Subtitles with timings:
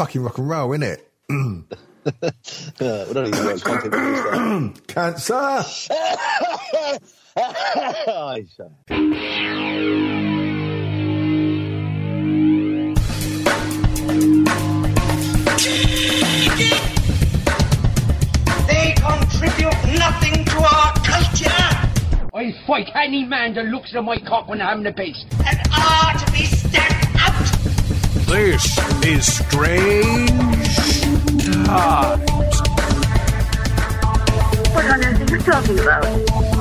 [0.00, 1.06] fucking rock and roll, isn't it?
[1.30, 5.62] Uh, we don't even watch content Cancer.
[5.62, 5.88] stuff.
[7.36, 8.72] Aye, so.
[18.66, 24.48] They contribute nothing to our culture I'll fight any man that looks at my cock
[24.48, 25.22] when I'm the base.
[25.46, 27.09] and are to be stamped out.
[28.30, 30.30] This is Strange
[31.66, 32.60] Times.
[34.72, 36.59] What on earth are you talking about?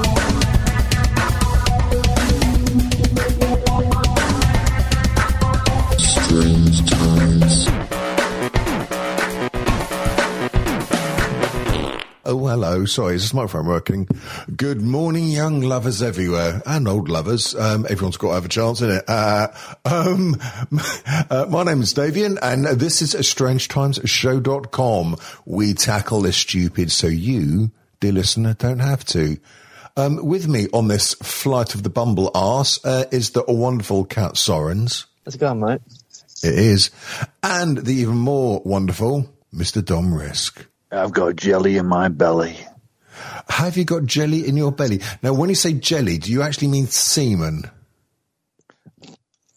[12.32, 12.86] Oh, hello.
[12.86, 14.08] Sorry, is this microphone working?
[14.56, 17.56] Good morning, young lovers everywhere and old lovers.
[17.56, 19.04] Um, everyone's got to have a chance in it.
[19.08, 19.48] Uh,
[19.84, 20.36] um,
[21.32, 25.16] uh, my name is Davian and this is strangetimesshow.com.
[25.48, 29.40] We tackle the stupid so you, dear listener, don't have to.
[29.98, 34.34] Um, with me on this flight of the bumble arse, uh, is the wonderful Cat
[34.34, 35.08] Sorens.
[35.26, 35.82] How's it going, mate?
[36.44, 36.92] It is.
[37.42, 39.84] And the even more wonderful Mr.
[39.84, 40.68] Dom Risk.
[40.92, 42.58] I've got jelly in my belly.
[43.50, 45.02] Have you got jelly in your belly?
[45.22, 47.70] Now, when you say jelly, do you actually mean semen?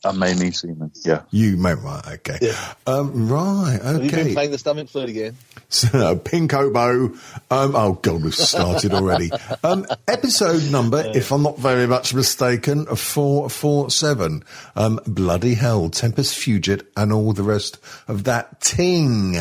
[0.04, 0.90] I may need semen.
[1.04, 1.22] Yeah.
[1.30, 2.38] You meant right, okay.
[2.40, 2.74] Yeah.
[2.88, 5.36] Um, right, Have you been playing the stomach flute again?
[5.68, 7.14] So, pink oboe.
[7.50, 9.30] Um, oh God, we've started already.
[9.64, 14.44] Um, episode number, if I'm not very much mistaken, four four seven.
[14.76, 19.36] Um, bloody hell, Tempus Fugit, and all the rest of that ting.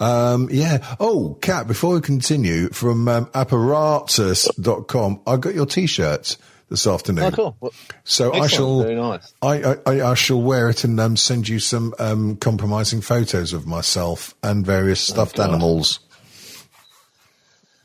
[0.00, 0.96] Um, yeah.
[1.00, 7.24] Oh, Kat, before we continue, from um, apparatus.com, I got your t-shirts this afternoon.
[7.24, 7.56] Oh, cool.
[7.60, 7.72] Well,
[8.04, 9.32] So I shall, Very nice.
[9.42, 13.66] I, I, I shall wear it and um, send you some um, compromising photos of
[13.66, 15.48] myself and various stuffed God.
[15.48, 16.00] animals.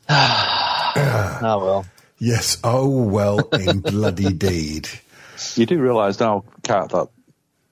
[0.08, 1.86] oh, well.
[2.18, 2.58] Yes.
[2.62, 4.88] Oh well, in bloody deed.
[5.56, 7.08] You do realise now, Kat, that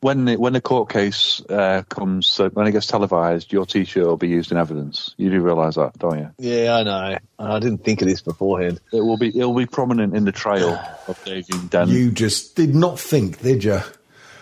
[0.02, 4.04] when the, when the court case uh, comes, uh, when it gets televised, your T-shirt
[4.04, 5.14] will be used in evidence.
[5.16, 6.30] You do realise that, don't you?
[6.38, 7.18] Yeah, I know.
[7.38, 8.80] I didn't think of this beforehand.
[8.92, 9.28] It will be.
[9.28, 10.70] It will be prominent in the trial
[11.08, 11.88] of David Dent.
[11.90, 13.80] You just did not think, did you?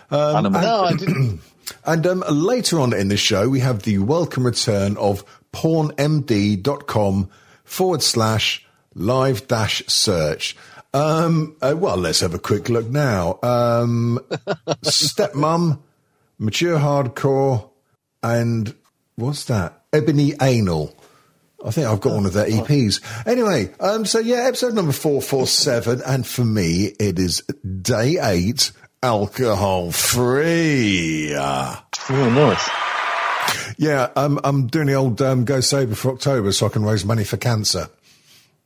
[0.09, 0.61] Um, Animal.
[0.61, 1.41] No, I didn't.
[1.85, 5.23] And um, later on in the show, we have the welcome return of
[5.53, 7.29] pornmd.com
[7.63, 10.57] forward slash live dash search.
[10.93, 13.39] Um, uh, well, let's have a quick look now.
[13.41, 14.19] Um,
[14.83, 15.79] stepmom,
[16.37, 17.69] mature hardcore,
[18.21, 18.73] and
[19.15, 19.83] what's that?
[19.93, 20.95] Ebony Anal.
[21.63, 23.01] I think I've got one of their EPs.
[23.27, 27.41] Anyway, um, so yeah, episode number 447, and for me, it is
[27.81, 28.71] day eight,
[29.03, 31.33] alcohol free.
[31.35, 32.69] Oh, nice.
[33.77, 37.05] Yeah, um, I'm doing the old um, go sober for October so I can raise
[37.05, 37.89] money for cancer.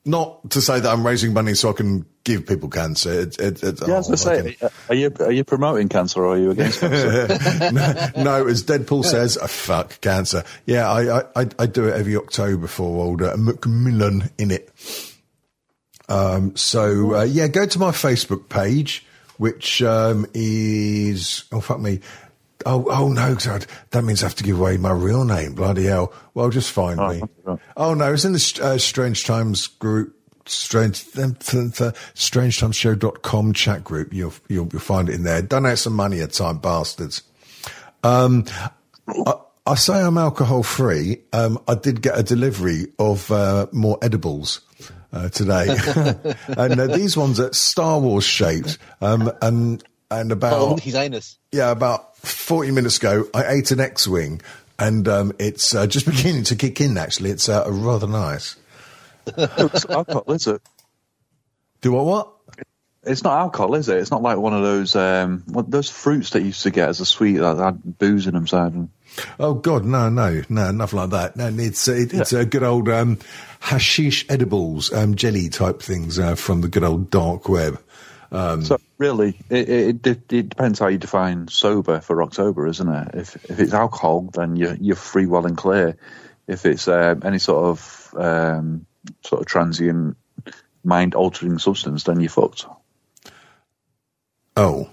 [0.08, 3.12] Not to say that I'm raising money so I can give people cancer.
[3.22, 4.58] It, it, it, Yeah, I oh, going to say,
[4.90, 7.72] are you are you promoting cancer or are you against cancer?
[7.72, 10.44] no, no, as Deadpool says, oh, fuck cancer.
[10.66, 14.72] Yeah, I, I, I, I do it every October for old uh, Macmillan in it.
[16.08, 19.06] Um, so, uh, yeah, go to my Facebook page,
[19.38, 22.02] which, um, is, oh, fuck me.
[22.66, 25.54] Oh, oh no, God, that means I have to give away my real name.
[25.54, 26.12] Bloody hell.
[26.34, 27.22] Well, just find Oh, me.
[27.44, 27.60] right.
[27.78, 30.16] Oh no, it's in the uh, Strange Times group,
[30.48, 31.28] Strange, th-
[32.16, 34.14] strangetimesshow.com chat group.
[34.14, 35.42] You'll, you'll, you'll find it in there.
[35.42, 37.24] Donate some money at time, bastards.
[38.04, 38.46] Um,
[39.08, 39.34] I,
[39.66, 41.22] I say I'm alcohol free.
[41.34, 44.62] Um, I did get a delivery of uh, more edibles
[45.12, 45.68] uh, today,
[46.58, 48.78] and uh, these ones are Star Wars shaped.
[49.02, 51.40] Um, and and about Oh, his anus.
[51.52, 54.42] yeah, about 40 minutes ago, I ate an X-Wing
[54.78, 57.32] and um, it's uh, just beginning to kick in, actually.
[57.32, 58.56] It's uh, rather nice.
[59.26, 60.62] it's not alcohol, is it?
[61.82, 62.32] Do what, what?
[63.04, 63.98] It's not alcohol, is it?
[63.98, 66.90] It's not like one of those um, what, those fruits that you used to get
[66.90, 68.48] as a sweet that had booze in them.
[68.48, 68.88] Side.
[69.40, 71.36] Oh, God, no, no, no, nothing like that.
[71.36, 73.20] No, it's, it, it's a good old um,
[73.60, 77.82] hashish edibles, um, jelly type things uh, from the good old dark web.
[78.62, 83.08] So really, it, it, it, it depends how you define sober for October, isn't it?
[83.14, 85.98] If if it's alcohol, then you're you're free, well and clear.
[86.48, 88.86] If it's um, any sort of um,
[89.24, 90.18] sort of transient
[90.84, 92.66] mind altering substance, then you're fucked.
[94.58, 94.90] Oh.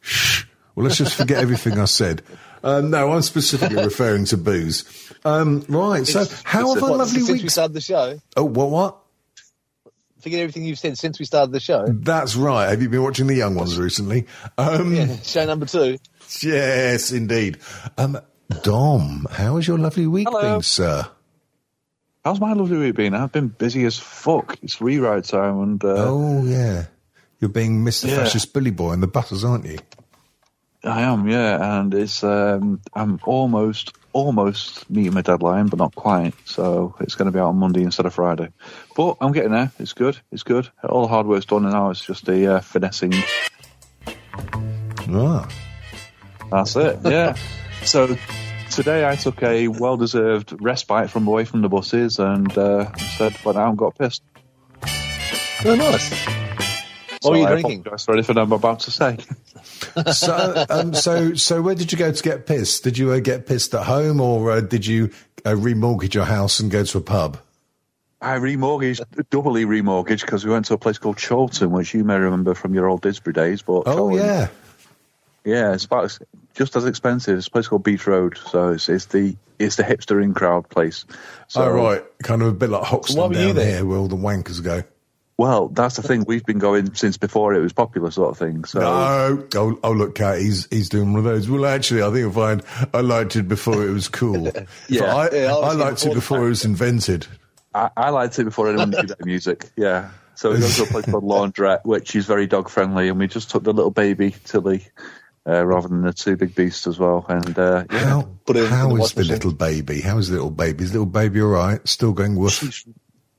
[0.00, 0.44] Shh.
[0.74, 2.22] Well, let's just forget everything I said.
[2.62, 4.84] Um, no, I'm specifically referring to booze.
[5.24, 7.50] Um, right, so how have a What, lovely since we week?
[7.50, 8.98] started the show, Oh, what, what?
[10.20, 11.84] Forget everything you've said since we started the show.
[11.88, 12.68] That's right.
[12.68, 14.26] Have you been watching the young ones recently?
[14.56, 15.98] Um, Yeah, show number two.
[16.42, 17.58] Yes, indeed.
[17.96, 18.18] Um,
[18.62, 20.40] Dom, how has your lovely week Hello.
[20.54, 21.06] been, sir?
[22.24, 23.14] How's my lovely week been?
[23.14, 24.58] I've been busy as fuck.
[24.62, 26.86] It's rewrite time, and uh, Oh, yeah.
[27.40, 28.08] You're being Mr.
[28.08, 28.16] Yeah.
[28.16, 29.78] Fascist Billy Boy in the buses, aren't you?
[30.84, 31.78] I am, yeah.
[31.80, 36.34] And it's um, I'm almost almost meeting my deadline, but not quite.
[36.44, 38.48] So it's going to be out on Monday instead of Friday.
[38.96, 39.72] But I'm getting there.
[39.78, 40.18] It's good.
[40.32, 40.68] It's good.
[40.82, 43.14] All the hard work's done, and now it's just the uh, finessing.
[45.10, 45.48] Ah.
[46.50, 46.98] That's it.
[47.04, 47.36] Yeah.
[47.84, 48.16] so
[48.70, 53.58] today I took a well-deserved respite from away from the buses, and uh, instead went
[53.58, 54.22] out and got pissed.
[55.64, 56.37] Oh, nice.
[57.20, 57.80] So What were you I drinking?
[57.80, 59.18] apologise for anything I'm about to say.
[60.12, 62.82] So, um, so, so, where did you go to get pissed?
[62.84, 65.10] Did you uh, get pissed at home, or uh, did you
[65.44, 67.38] uh, remortgage your house and go to a pub?
[68.20, 69.00] I remortgaged,
[69.30, 72.74] doubly remortgaged, because we went to a place called Chorlton, which you may remember from
[72.74, 73.62] your old Didsbury days.
[73.62, 74.48] But Oh, Chorlton- yeah.
[75.44, 76.16] yeah, it's about
[76.54, 77.38] just as expensive.
[77.38, 80.68] It's a place called Beech Road, so it's, it's the it's the hipster in crowd
[80.68, 81.04] place.
[81.48, 82.04] So, oh, right.
[82.22, 83.66] Kind of a bit like Hoxton were you down there?
[83.76, 84.82] here, where all the wankers go.
[85.38, 86.24] Well, that's the thing.
[86.26, 88.64] We've been going since before it was popular, sort of thing.
[88.64, 91.48] So No, oh, oh look, Cat, he's he's doing one of those.
[91.48, 92.62] Well, actually, I think I find
[92.92, 94.50] I liked it before it was cool.
[94.88, 95.14] Yeah.
[95.14, 97.26] I, Yeah, I, obviously liked it before the before it was invented.
[97.72, 99.70] I, I liked it before anyone knew that music.
[99.76, 100.10] Yeah.
[100.34, 101.24] So we went to a place called
[101.54, 104.86] Laundrette, which is very dog friendly, and we just took the little baby Tilly
[105.46, 107.24] uh, rather than the two big beasts as well.
[107.28, 110.00] And uh, yeah, How Put it in how the is the little baby?
[110.00, 110.84] How is the little baby?
[110.84, 111.86] Is the little baby all right?
[111.86, 112.84] Still going woof?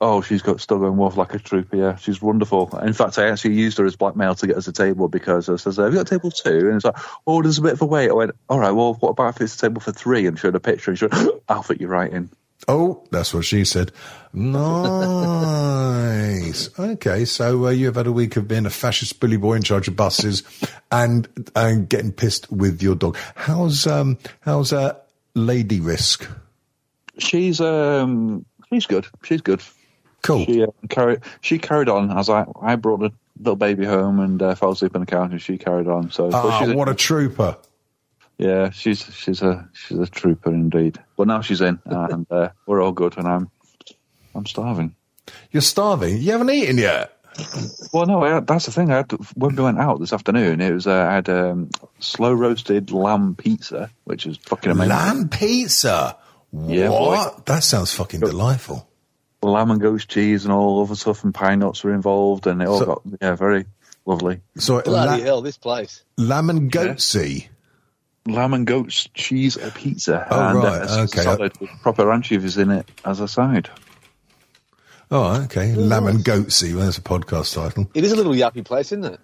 [0.01, 1.75] Oh, she's got still going wolf like a trooper.
[1.75, 2.77] Yeah, she's wonderful.
[2.79, 5.55] In fact, I actually used her as blackmail to get us a table because I
[5.57, 6.67] says, "Have you got a table two?
[6.67, 6.97] And it's like,
[7.27, 9.41] "Oh, there's a bit of a wait." I went, "All right, well, what about if
[9.41, 10.25] it's a table for three?
[10.27, 12.29] And showed a picture, and she went, "I'll fit you right in."
[12.67, 13.91] Oh, that's what she said.
[14.33, 14.59] Nice.
[16.79, 19.63] okay, so uh, you have had a week of being a fascist bully boy in
[19.63, 20.43] charge of buses
[20.91, 23.17] and and getting pissed with your dog.
[23.35, 24.95] How's um how's uh,
[25.35, 26.29] Lady Risk?
[27.17, 29.07] She's um, she's good.
[29.23, 29.61] She's good.
[30.21, 30.45] Cool.
[30.45, 34.41] She uh, carried she carried on as I I brought the little baby home and
[34.41, 36.11] uh, fell asleep in the couch, and she carried on.
[36.11, 37.57] So, but Ah, she's a- what a trooper!
[38.37, 40.97] yeah, she's she's a she's a trooper indeed.
[41.17, 43.49] But now she's in, and uh, we're all good, and I'm
[44.35, 44.95] I'm starving.
[45.51, 46.17] You're starving.
[46.17, 47.15] You haven't eaten yet.
[47.93, 48.91] Well, no, I that's the thing.
[48.91, 51.69] I had to, when we went out this afternoon, it was uh, I had um,
[51.99, 54.89] slow roasted lamb pizza, which is fucking amazing.
[54.89, 56.17] Lamb pizza.
[56.51, 57.45] Yeah, what?
[57.45, 58.88] That sounds fucking delightful.
[59.41, 62.67] Lamb and goat cheese and all other stuff, and pine nuts were involved, and it
[62.67, 63.65] all So- got yeah very
[64.05, 64.41] lovely.
[64.57, 66.03] So Bloody la- hell, this place.
[66.17, 67.47] lamb and goatsy.
[68.25, 71.21] Lamb and goat cheese pizza, Oh, and right, uh, okay.
[71.21, 73.69] salad with proper anchovies in it as a side.
[75.11, 75.73] Oh, okay.
[75.73, 76.75] Lamb and goatsy.
[76.75, 77.89] Well, that's a podcast title.
[77.95, 79.19] It is a little yappy place, isn't it?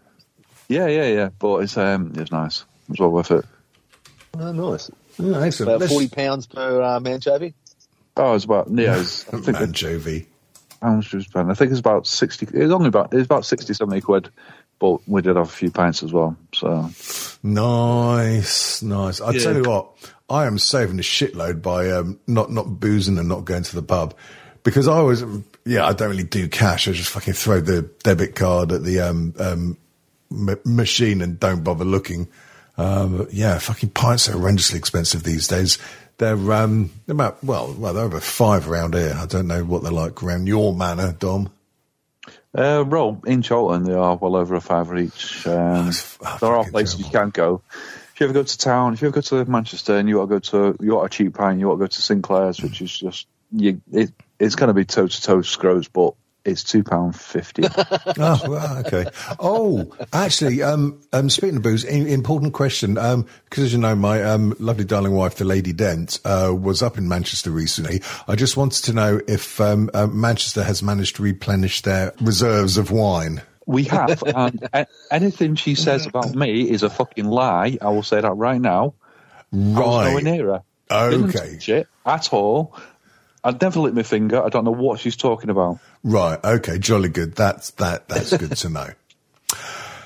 [0.67, 1.29] Yeah, yeah, yeah.
[1.38, 2.62] But it's um, it's nice.
[2.89, 3.45] It was well worth it.
[4.39, 4.89] Oh, nice.
[5.19, 5.69] Oh, excellent.
[5.69, 7.53] About Let's- 40 pounds per uh, anchovy.
[8.17, 9.00] Oh, it's about yeah.
[9.00, 10.27] It's, I think it, anchovy.
[10.81, 11.35] how much was it?
[11.35, 12.45] I think it's about sixty.
[12.45, 14.29] It was only about it was about 60, 70 quid,
[14.79, 16.38] but we did have a few pints as well.
[16.53, 16.89] So
[17.44, 19.21] Nice, nice.
[19.21, 19.39] I Yeah.
[19.39, 19.91] tell you what,
[20.29, 23.81] I am saving a shitload by um, not not boozing and not going to the
[23.83, 24.13] pub
[24.63, 25.23] because I was,
[25.65, 26.88] yeah, I don't really do cash.
[26.88, 29.77] I just fucking throw the debit card at the um, um,
[30.31, 32.27] m- machine and don't bother looking.
[32.77, 35.77] Um, yeah, fucking pints are horrendously expensive these days.
[36.17, 39.13] They're um, about well, well, they're over five around here.
[39.17, 41.50] I don't know what they're like around your manor, Dom.
[42.57, 45.45] uh, roll in Chorlton, they are well over a fiver each.
[45.45, 47.62] Um, f- there are places you can't go.
[48.13, 50.29] If you ever go to town, if you ever go to Manchester and you want
[50.29, 50.39] to go
[50.74, 53.27] to you want a cheap pint, you want to go to Sinclair's, which is just
[53.51, 53.81] you.
[53.91, 56.13] It, it's going to be toe to toe scrows, but
[56.46, 57.64] it's two pound fifty.
[58.18, 59.06] Oh, okay.
[59.40, 62.98] Oh, actually, um, um, speaking of booze, i- important question.
[62.98, 66.82] Um, because as you know, my um, lovely darling wife, the Lady Dent, uh, was
[66.82, 68.02] up in Manchester recently.
[68.28, 72.78] I just wanted to know if um, uh, Manchester has managed to replenish their reserves
[72.78, 73.42] of wine.
[73.66, 74.68] We have, and
[75.12, 77.78] anything she says about me is a fucking lie.
[77.82, 78.94] I will say that right now.
[79.52, 81.10] I was nowhere near her.
[81.10, 81.54] Didn't Okay.
[81.56, 82.75] touch it at all.
[83.44, 84.44] I'd never licked my finger.
[84.44, 85.80] I don't know what she's talking about.
[86.05, 86.39] Right.
[86.43, 86.77] Okay.
[86.77, 87.35] Jolly good.
[87.35, 88.07] That's that.
[88.07, 88.89] That's good to know.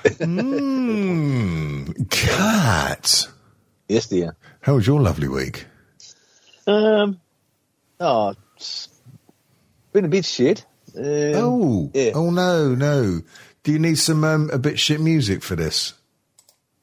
[0.04, 2.08] Mmm.
[2.10, 3.28] Cat.
[3.88, 4.34] Yes, dear.
[4.62, 5.66] How was your lovely week?
[6.66, 7.20] Um,
[8.00, 8.88] oh, it's
[9.92, 10.64] been a bit shit.
[10.96, 11.90] Um, Oh.
[11.92, 12.12] yeah.
[12.14, 13.20] Oh no, no.
[13.62, 15.92] Do you need some um, a bit shit music for this?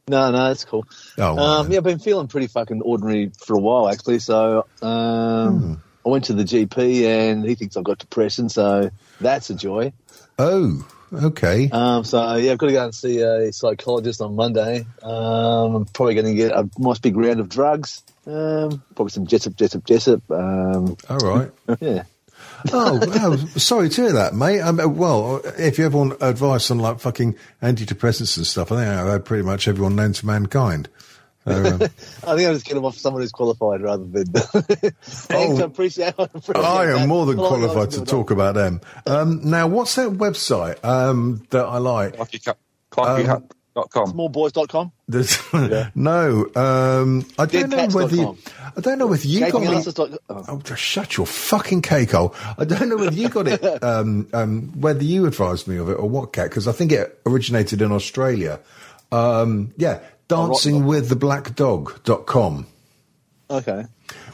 [0.07, 0.86] No, no, it's cool.
[1.17, 4.19] Oh, well um, yeah, I've been feeling pretty fucking ordinary for a while, actually.
[4.19, 5.74] So um, Hmm.
[6.08, 9.92] I went to the GP and he thinks I've got depression, so that's a joy.
[10.40, 11.70] Oh, okay.
[11.70, 14.86] Um, so yeah, I've got to go and see a psychologist on Monday.
[15.04, 18.04] Um, I'm probably going to get a nice big round of drugs.
[18.26, 20.32] Um, probably some Jessup, Jessup, Jessup.
[20.32, 21.52] Um, All right.
[21.82, 22.04] yeah.
[22.72, 23.36] oh, wow.
[23.58, 24.62] sorry to hear that, mate.
[24.62, 28.86] Um, uh, well, if you ever want advice on like fucking antidepressants and stuff, I
[28.86, 30.88] think had pretty much everyone known to mankind.
[31.48, 34.25] So, um, I think I'm just getting off someone who's qualified rather than.
[35.01, 36.98] Thanks, I appreciate, I appreciate I that.
[37.00, 38.82] am more than Well, qualified to talk about them.
[39.06, 42.18] Um, now, what's that website um, that I like?
[42.92, 44.13] Clockycat.com.
[44.13, 44.92] Smallboys.com.
[45.08, 45.38] There's,
[45.96, 48.38] no, um, I don't know whether you, Deadcats.com.
[48.75, 49.75] I don't know whether you got Gaping me.
[49.75, 50.46] asses dot- oh.
[50.50, 52.36] Oh, just shut your fucking cake hole.
[52.58, 55.94] I don't know whether you got it, um, um, whether you advised me of it
[55.94, 58.60] or what, Cat, because I think it originated in Australia.
[59.12, 62.67] Um, yeah, dancingwiththeblackdog.com.
[63.50, 63.86] Okay.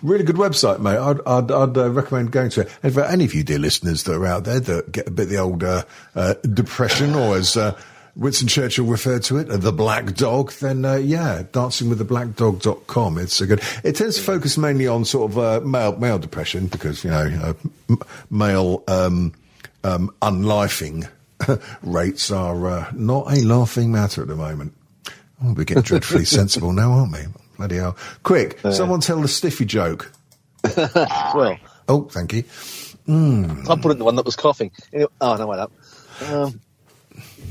[0.02, 0.98] Really good website, mate.
[0.98, 2.78] I'd, I'd, I'd uh, recommend going to it.
[2.82, 5.24] And for any of you dear listeners that are out there that get a bit
[5.24, 5.84] of the old uh,
[6.16, 7.80] uh, depression, or as uh,
[8.16, 13.18] Winston Churchill referred to it, uh, the black dog, then uh, yeah, dancingwiththeblackdog.com.
[13.18, 13.62] It's a good.
[13.84, 17.30] It tends to focus mainly on sort of uh, male male depression because you know
[17.42, 17.54] uh,
[17.90, 19.34] m- male um,
[19.84, 21.08] um, unlifing
[21.84, 24.74] rates are uh, not a laughing matter at the moment.
[25.44, 27.20] Oh, we're getting dreadfully sensible now, aren't we?
[27.58, 27.98] Bloody hell!
[28.24, 30.12] Quick, someone tell the stiffy joke.
[30.76, 31.58] Well,
[31.90, 32.44] Oh, thank you.
[33.08, 34.72] I put in the one that was coughing.
[34.94, 35.72] Anyway, oh, no, wait up.
[36.30, 36.62] Um,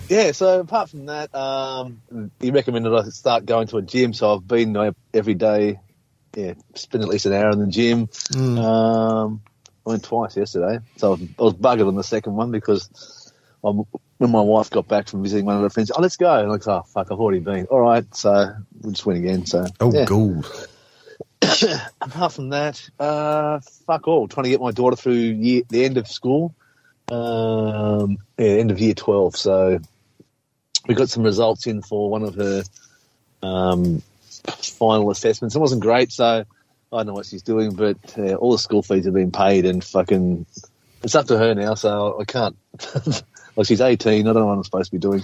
[0.09, 2.01] yeah, so apart from that, um,
[2.41, 4.15] he recommended I start going to a gym.
[4.15, 5.79] So I've been there every day,
[6.35, 8.09] yeah, spend at least an hour in the gym.
[8.35, 9.43] Um,
[9.87, 10.79] I went twice yesterday.
[10.97, 13.33] So I was, I was buggered on the second one because
[13.63, 13.85] um,
[14.23, 16.33] when my wife got back from visiting one of her friends, oh, let's go.
[16.33, 17.67] And I was like, oh, fuck, I've already been.
[17.67, 18.05] All right.
[18.15, 19.47] So we just went again.
[19.47, 20.05] So, Oh, yeah.
[20.05, 20.47] gold.
[22.01, 24.29] apart from that, uh, fuck all.
[24.29, 26.55] Trying to get my daughter through year, the end of school,
[27.11, 29.35] um, yeah, end of year twelve.
[29.35, 29.81] So
[30.87, 32.63] we got some results in for one of her
[33.43, 34.03] um,
[34.47, 35.57] final assessments.
[35.57, 36.45] It wasn't great, so
[36.93, 39.67] I don't know what she's doing, but uh, all the school fees have been paid,
[39.67, 40.47] and fucking
[41.03, 41.75] it's up to her now.
[41.75, 42.57] So I can't.
[43.57, 44.27] like she's eighteen.
[44.29, 45.23] I don't know what I'm supposed to be doing.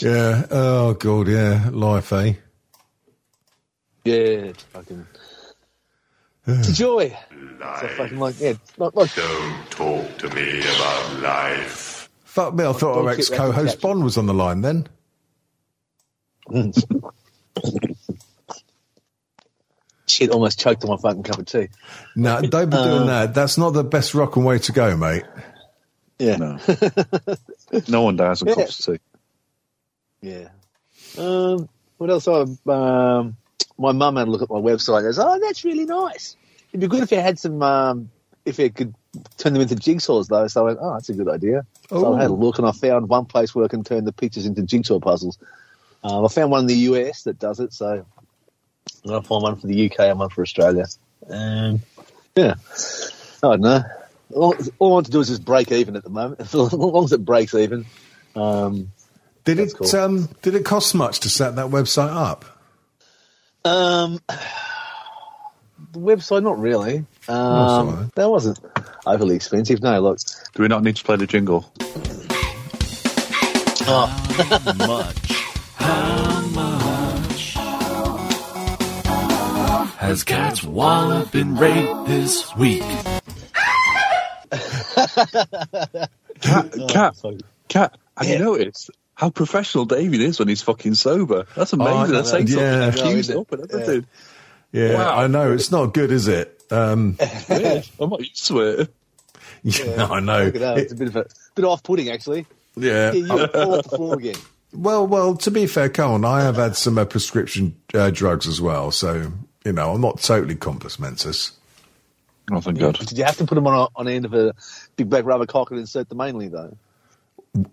[0.00, 0.46] Yeah.
[0.50, 1.28] Oh, God.
[1.28, 1.68] Yeah.
[1.72, 2.34] Life, eh?
[4.04, 5.06] Yeah, it's fucking.
[6.46, 7.16] It's a joy.
[7.60, 12.08] So fucking like yeah, like, like Don't talk to me about life.
[12.24, 12.64] Fuck me.
[12.64, 14.88] I thought our ex keep co host Bond was on the line then.
[20.06, 21.68] shit almost choked on my fucking cup of tea.
[22.16, 23.34] No, don't be Uh, doing that.
[23.34, 25.24] That's not the best rock and way to go, mate.
[26.20, 26.36] Yeah.
[26.36, 26.58] No.
[27.88, 28.54] no one dies on Yeah.
[28.54, 29.00] cups of tea.
[30.20, 30.48] Yeah.
[31.16, 32.28] Um, what else?
[32.28, 33.36] I, um,
[33.78, 36.36] my mum had a look at my website and goes, Oh, that's really nice.
[36.70, 38.10] It'd be good if you had some, um,
[38.44, 38.94] if you could
[39.38, 40.46] turn them into jigsaws, though.
[40.46, 41.64] So I went, Oh, that's a good idea.
[41.88, 44.12] So I had a look and I found one place where I can turn the
[44.12, 45.38] pictures into jigsaw puzzles.
[46.04, 47.72] Um, I found one in the US that does it.
[47.72, 48.04] So
[49.04, 50.84] I'm going to find one for the UK and one for Australia.
[51.28, 51.80] Um,
[52.36, 52.54] yeah.
[52.62, 53.08] I
[53.42, 53.82] don't know.
[54.32, 56.40] All, all I want to do is just break even at the moment.
[56.54, 57.84] As long as it breaks even.
[58.36, 58.92] Um,
[59.44, 59.96] Did it cool.
[60.00, 62.44] um did it cost much to set that website up?
[63.64, 64.20] Um,
[65.92, 67.04] the website, not really.
[67.26, 68.14] That's all Um, right.
[68.14, 68.60] that wasn't
[69.06, 69.82] overly expensive.
[69.82, 70.18] No, look.
[70.54, 71.72] Do we not need to play the jingle?
[73.84, 74.06] How
[74.76, 75.30] much
[75.74, 77.54] how much
[79.98, 82.82] has Cat's wallet been raped this week?
[86.40, 87.38] Cat, cat, sorry.
[87.68, 87.96] cat.
[88.16, 91.46] Have you noticed how professional David is when he's fucking sober?
[91.54, 92.14] That's amazing.
[92.16, 92.84] Oh, I say something, yeah.
[92.86, 94.06] and No, up and everything.
[94.72, 95.18] Yeah, Wow.
[95.18, 95.52] I know.
[95.52, 96.62] It's not good, is it?
[96.70, 97.16] Um,
[97.48, 98.94] Yeah, I'm not used to it.
[99.62, 100.44] yeah, I know.
[100.44, 100.78] Look at.
[100.78, 102.46] It's a bit of a bit off-putting, actually.
[102.76, 103.12] yeah.
[103.12, 104.36] Yeah, you fall off the floor again.
[104.72, 105.34] Well, well.
[105.38, 109.32] To be fair, Colin, I have had some uh, prescription uh, drugs as well, so
[109.64, 111.50] you know I'm not totally compos mentis.
[112.52, 112.96] Oh, thank God.
[112.96, 114.54] Did you have to put them on a, on the end of a
[115.04, 116.76] big black rubber cock and insert the mainly though?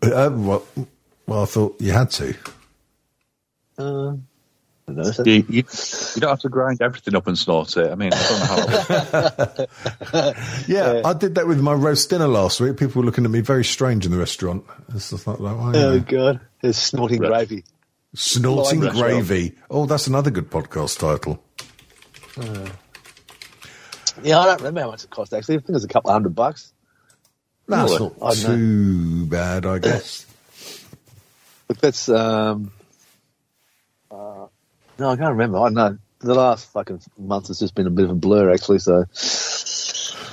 [0.02, 0.66] Uh, well,
[1.28, 2.34] well, I thought you had to.
[3.78, 3.84] Uh,
[4.90, 5.04] I don't know.
[5.04, 7.92] So- You, you, you don't have to grind everything up and snort it.
[7.92, 8.66] I mean, I don't know how.
[8.66, 9.68] That.
[10.68, 12.78] Yeah, I did that with my roast dinner last week.
[12.78, 14.64] People were looking at me very strange in the restaurant.
[14.96, 16.00] It's just like, like, oh, Oh yeah.
[16.00, 17.48] god, it's snorting Right.
[17.48, 17.64] gravy.
[18.16, 19.56] snorting Blind gravy.
[19.70, 21.44] Oh, that's another good podcast title.
[24.24, 25.56] Yeah, I don't remember how much it cost actually.
[25.56, 26.74] I think it was a couple of hundred bucks.
[27.68, 28.56] That's not I don't know.
[28.56, 30.26] too bad, I guess.
[31.68, 32.72] But that's um.
[34.10, 34.48] Uh,
[34.98, 35.58] no, I can't remember.
[35.60, 35.98] I know.
[36.20, 38.80] The last fucking month has just been a bit of a blur, actually.
[38.80, 39.04] So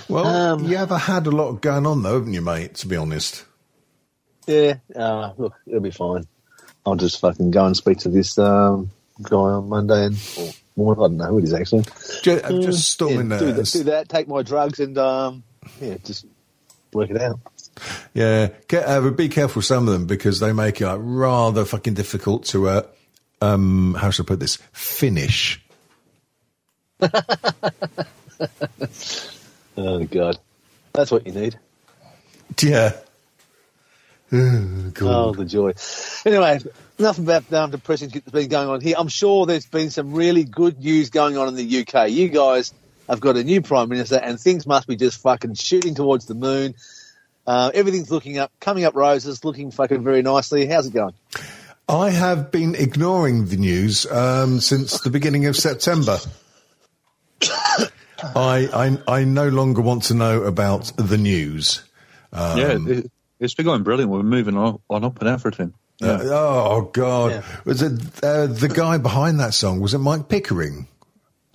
[0.08, 2.76] Well, Um, you ever had a lot going on, though, haven't you, mate?
[2.76, 3.44] To be honest.
[4.46, 6.24] yeah, uh, look, it'll be fine.
[6.86, 11.04] I'll just fucking go and speak to this um, guy on Monday and or Well,
[11.04, 11.82] I don't know who it is actually.
[12.22, 13.48] Just, I'm just storming yeah, there.
[13.48, 14.08] do, that, do that.
[14.08, 15.42] Take my drugs and um,
[15.80, 16.26] yeah, just
[16.94, 17.38] work it out.
[18.14, 21.00] Yeah, Get, uh, but be careful with some of them because they make it like,
[21.02, 22.82] rather fucking difficult to, uh,
[23.40, 24.58] um, how should I put this?
[24.72, 25.60] Finish.
[29.76, 30.38] Oh god,
[30.92, 31.58] that's what you need.
[32.62, 32.92] Yeah.
[34.32, 35.74] Oh, Oh, the joy.
[36.24, 36.60] Anyway,
[36.98, 38.96] enough about um, depressing that's been going on here.
[38.98, 42.10] I'm sure there's been some really good news going on in the UK.
[42.10, 42.72] You guys
[43.08, 46.34] have got a new prime minister, and things must be just fucking shooting towards the
[46.34, 46.74] moon.
[47.46, 50.66] Uh, everything's looking up, coming up roses, looking fucking very nicely.
[50.66, 51.14] How's it going?
[51.88, 56.18] I have been ignoring the news um, since the beginning of September.
[58.22, 61.84] I, I I no longer want to know about the news.
[62.32, 64.10] Um, yeah, it, it's been going brilliant.
[64.10, 65.74] We're moving on, on up and everything.
[65.98, 66.12] Yeah.
[66.12, 67.32] Uh, oh God!
[67.32, 67.42] Yeah.
[67.66, 69.80] Was it uh, the guy behind that song?
[69.80, 70.88] Was it Mike Pickering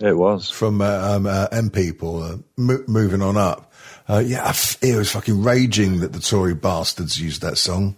[0.00, 0.50] it was.
[0.50, 2.22] from uh, um, uh, M People?
[2.22, 3.72] Uh, mo- moving on up.
[4.08, 7.96] Uh, yeah, I f- it was fucking raging that the Tory bastards used that song.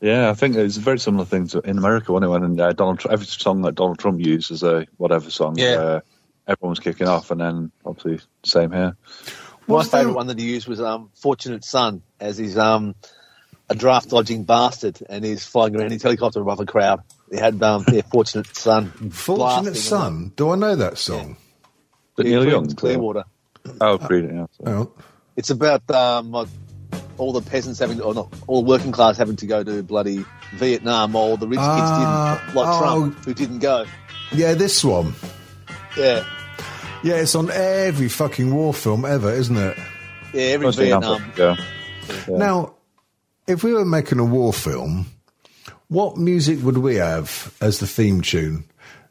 [0.00, 2.60] Yeah, I think it's a very similar thing to in America when it went and
[2.60, 5.66] uh, Donald Trump, every song that Donald Trump used as a whatever song, Yeah.
[5.76, 6.00] uh,
[6.46, 8.96] everyone was kicking off, and then obviously same here.
[9.66, 12.94] My there- favourite one that he used was um, "Fortunate Son," as he's um,
[13.70, 17.00] a draft dodging bastard, and he's flying around his helicopter above a crowd.
[17.34, 20.32] He had um, yeah, "Fortunate Son." Fortunate blasting Son.
[20.36, 21.36] Do I know that song?
[22.16, 22.44] But along.
[22.44, 23.24] Neil Young, Clearwater.
[23.80, 24.46] Oh, Creed, yeah.
[24.52, 24.88] so- Hang on.
[25.36, 26.32] It's about um,
[27.18, 30.24] all the peasants having, or not, all the working class having to go to bloody
[30.54, 32.78] Vietnam, while the rich Ah, kids didn't, like oh.
[32.80, 33.84] Trump, who didn't go.
[34.32, 35.12] Yeah, this one.
[35.96, 36.24] Yeah,
[37.02, 39.76] Yeah, it's on every fucking war film ever, isn't it?
[40.32, 41.32] yeah, every Vietnam.
[41.36, 41.56] Yeah.
[42.28, 42.36] Yeah.
[42.36, 42.74] Now,
[43.48, 45.06] if we were making a war film,
[45.94, 48.64] what music would we have as the theme tune?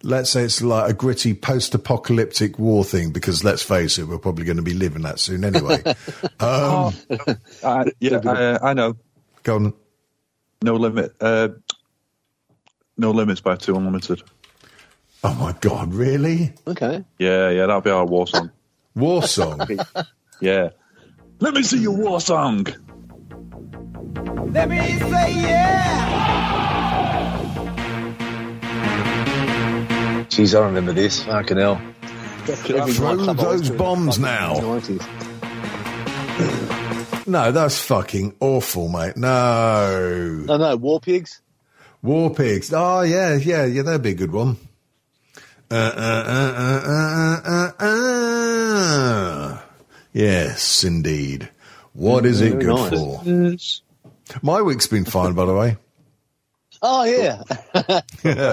[0.04, 4.44] Let's say it's like a gritty post-apocalyptic war thing, because let's face it, we're probably
[4.44, 5.82] going to be living that soon anyway.
[6.42, 6.94] um,
[7.64, 8.98] Uh, yeah, uh, I know.
[9.44, 9.74] go on.
[10.62, 11.16] No limit.
[11.22, 11.50] Uh,
[12.98, 14.22] no limits by Two Unlimited.
[15.24, 16.54] Oh my God, really?
[16.68, 17.06] Okay.
[17.18, 18.52] Yeah, yeah, that'll be our war song.
[18.96, 19.62] War song?
[20.42, 20.70] Yeah.
[21.40, 22.66] Let me see your war song.
[24.52, 26.13] Let me say yeah.
[30.34, 31.24] Jeez, I remember this.
[31.24, 31.80] Fucking hell.
[32.48, 34.56] Every Throw nightclub I went those to in the bombs now.
[34.56, 35.08] 90s.
[37.28, 39.16] No, that's fucking awful, mate.
[39.16, 40.44] No.
[40.46, 41.40] No, no, War Pigs.
[42.02, 42.74] War pigs.
[42.74, 43.82] Oh yeah, yeah, yeah.
[43.84, 44.58] That'd be a good one.
[45.72, 47.86] Uh, uh, uh, uh, uh, uh,
[49.56, 49.62] uh.
[50.12, 51.50] Yes, indeed.
[51.94, 53.82] What is it Very good nice.
[54.36, 54.42] for?
[54.42, 55.78] My week's been fine, by the way.
[56.86, 57.44] Oh, yeah.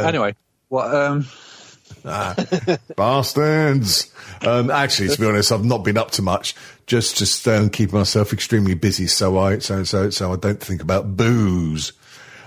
[0.06, 0.36] Anyway,
[0.68, 0.94] what?
[0.94, 1.26] Um,
[2.96, 4.12] Bastards.
[4.42, 6.54] Um, actually, to be honest, I've not been up to much.
[6.86, 10.82] Just, just um, keep myself extremely busy, so I, so, so, so I don't think
[10.82, 11.92] about booze.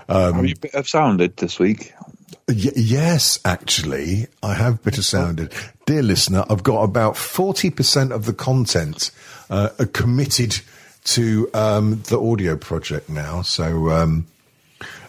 [0.08, 1.92] have you have sounded this week?
[2.48, 5.52] Y- yes, actually, I have bitter sounded.
[5.86, 9.10] Dear listener, I've got about 40% of the content
[9.48, 10.60] uh, committed
[11.04, 13.42] to um, the audio project now.
[13.42, 14.26] So um,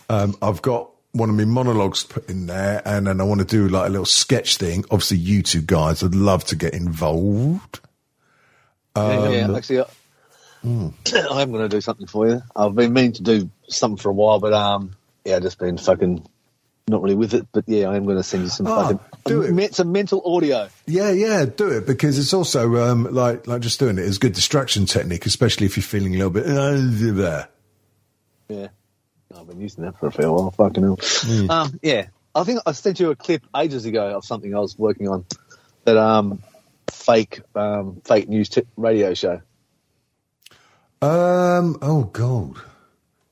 [0.09, 3.45] um, I've got one of my monologues put in there, and then I want to
[3.45, 4.83] do like a little sketch thing.
[4.91, 7.79] Obviously, you two guys, I'd love to get involved.
[8.95, 9.85] yeah, actually, I,
[10.65, 12.41] I am going to do something for you.
[12.55, 16.25] I've been meaning to do something for a while, but um, yeah, just been fucking
[16.87, 17.47] not really with it.
[17.51, 19.51] But yeah, I am going to send you some Oh, fucking do it.
[19.53, 20.69] me- some mental audio.
[20.85, 24.33] Yeah, yeah, do it because it's also um, like like just doing it is good
[24.33, 26.73] distraction technique, especially if you're feeling a little bit uh,
[27.13, 27.47] there.
[28.49, 28.67] Yeah,
[29.37, 30.51] I've been using that for a fair while.
[30.51, 30.99] Fucking hell.
[31.01, 31.49] Hmm.
[31.51, 34.77] Um, yeah, I think I sent you a clip ages ago of something I was
[34.77, 35.25] working on
[35.83, 36.41] that um
[36.91, 39.41] fake um fake news t- radio show.
[41.01, 41.77] Um.
[41.81, 42.55] Oh God.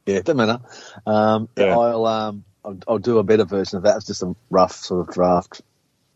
[0.05, 0.59] Yeah, it doesn't matter.
[1.05, 1.77] Um, Yeah.
[1.77, 3.97] I'll um I'll, I'll do a better version of that.
[3.97, 5.61] It's just a rough sort of draft.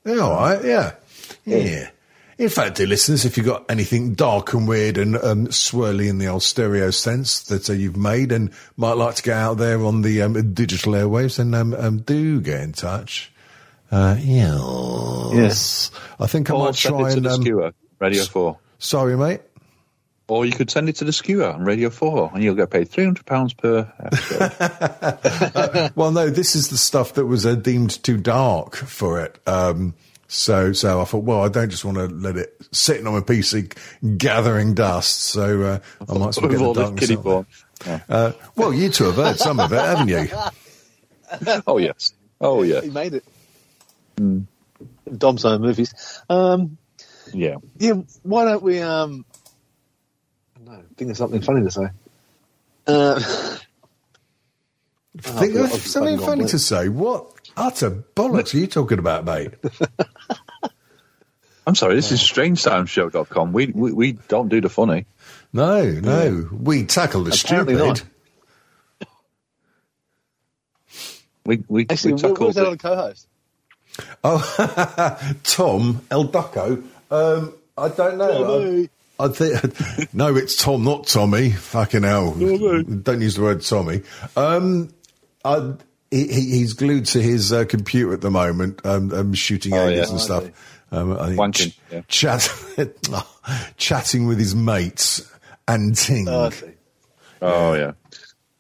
[0.06, 0.64] Yeah, all right.
[0.64, 0.96] Yeah.
[1.46, 1.90] Yeah.
[2.38, 6.20] In fact, dear listeners, if you've got anything dark and weird and um, swirly in
[6.20, 9.84] the old stereo sense that uh, you've made and might like to get out there
[9.84, 13.32] on the um, digital airwaves, then um, um, do get in touch.
[13.92, 15.90] Uh, yes.
[16.20, 17.26] I think I might send try it to and.
[17.26, 18.58] the Um, skewer, Radio 4.
[18.78, 19.42] sorry, mate.
[20.28, 22.90] Or you could send it to the skewer on Radio 4 and you'll get paid
[22.90, 25.92] £300 per episode.
[25.96, 29.40] Well, no, this is the stuff that was uh, deemed too dark for it.
[29.48, 29.96] Um,
[30.28, 33.22] so, so I thought, well, I don't just want to let it sitting on my
[33.22, 33.76] PC
[34.18, 35.22] gathering dust.
[35.24, 37.34] So uh, I might as well get With the all this darkness kiddie out there.
[37.34, 37.46] porn.
[37.86, 38.00] Yeah.
[38.10, 40.28] Uh, well, you two have heard some of it, haven't you?
[41.68, 42.14] Oh, yes.
[42.40, 42.80] Oh, yeah.
[42.80, 43.24] He made it.
[45.18, 45.94] Dom's own movies.
[46.30, 46.78] Um,
[47.34, 47.56] Yeah.
[47.78, 48.80] yeah, why don't we?
[48.80, 49.26] Um,
[50.66, 51.88] no, think of something funny to say.
[52.88, 53.20] Uh,
[55.20, 56.90] Think I've- of something funny to say.
[56.90, 59.52] What utter bollocks are you talking about, mate?
[61.68, 63.52] I'm sorry, this is strangetimesshow.com.
[63.52, 65.06] We, we we don't do the funny.
[65.52, 66.48] No, no.
[66.52, 67.88] We tackle the Apparently stupid.
[67.88, 68.04] not.
[71.46, 73.28] We we, actually, we what, what tackle was that the- on co-host?
[74.24, 76.84] Oh, Tom El Ducco.
[77.10, 78.88] Um, I don't know.
[79.20, 81.52] I, I think no, it's Tom, not Tommy.
[81.52, 82.32] Fucking hell!
[82.34, 84.04] Don't use the word Tommy.
[84.36, 84.94] Um,
[85.44, 85.74] I,
[86.12, 89.78] he, he- he's glued to his uh, computer at the moment, um, um, shooting Oh,
[89.88, 90.12] aliens yeah.
[90.12, 90.84] and stuff.
[90.92, 92.02] Um, I think Wanking, yeah.
[92.08, 92.50] chat,
[93.78, 95.30] chatting with his mates
[95.68, 96.28] and ting.
[96.30, 96.74] Oh, I.
[97.42, 97.92] Oh yeah,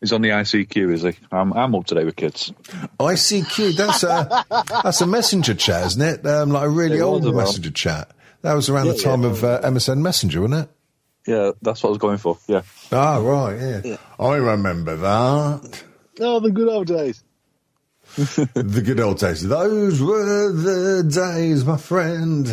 [0.02, 1.14] he's on the ICQ, is he?
[1.32, 2.52] I'm I'm up to date with kids.
[3.00, 3.76] ICQ.
[3.76, 4.46] That's a
[4.84, 6.26] that's a messenger chat, isn't it?
[6.28, 7.46] Um, like a really It old a while.
[7.46, 8.12] messenger chat.
[8.42, 9.30] That was around the time yeah.
[9.30, 10.70] of uh, MSN Messenger, wasn't it?
[11.32, 12.38] Yeah, that's what I was going for.
[12.48, 13.98] Yeah, Ah, right, yeah.
[14.20, 15.84] I remember that.
[16.20, 17.24] Oh, the good old days.
[18.54, 19.48] the good old days.
[19.48, 22.48] Those were the days, my friend.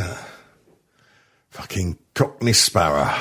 [1.50, 3.16] Fucking Cockney Sparrow.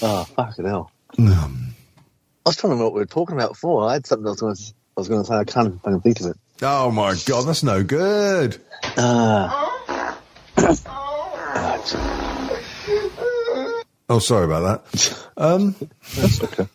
[0.00, 0.90] Oh, fucking hell.
[1.18, 1.74] Um,
[2.46, 3.86] I was trying to remember what we were talking about before.
[3.86, 5.34] I had something else I was, I was going to say.
[5.34, 6.36] I can't fucking think of it.
[6.62, 8.58] oh my god, that's no good.
[8.96, 9.68] Uh,
[14.08, 15.18] Oh, sorry about that.
[15.38, 15.74] Um,
[16.14, 16.66] that's okay.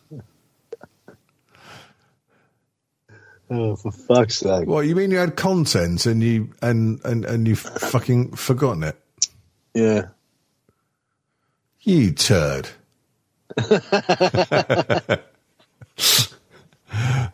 [3.50, 4.66] Oh, for fuck's sake.
[4.66, 5.10] what you mean?
[5.10, 8.96] You had content and you and and and you've fucking forgotten it?
[9.74, 10.08] Yeah.
[11.80, 12.68] You turd.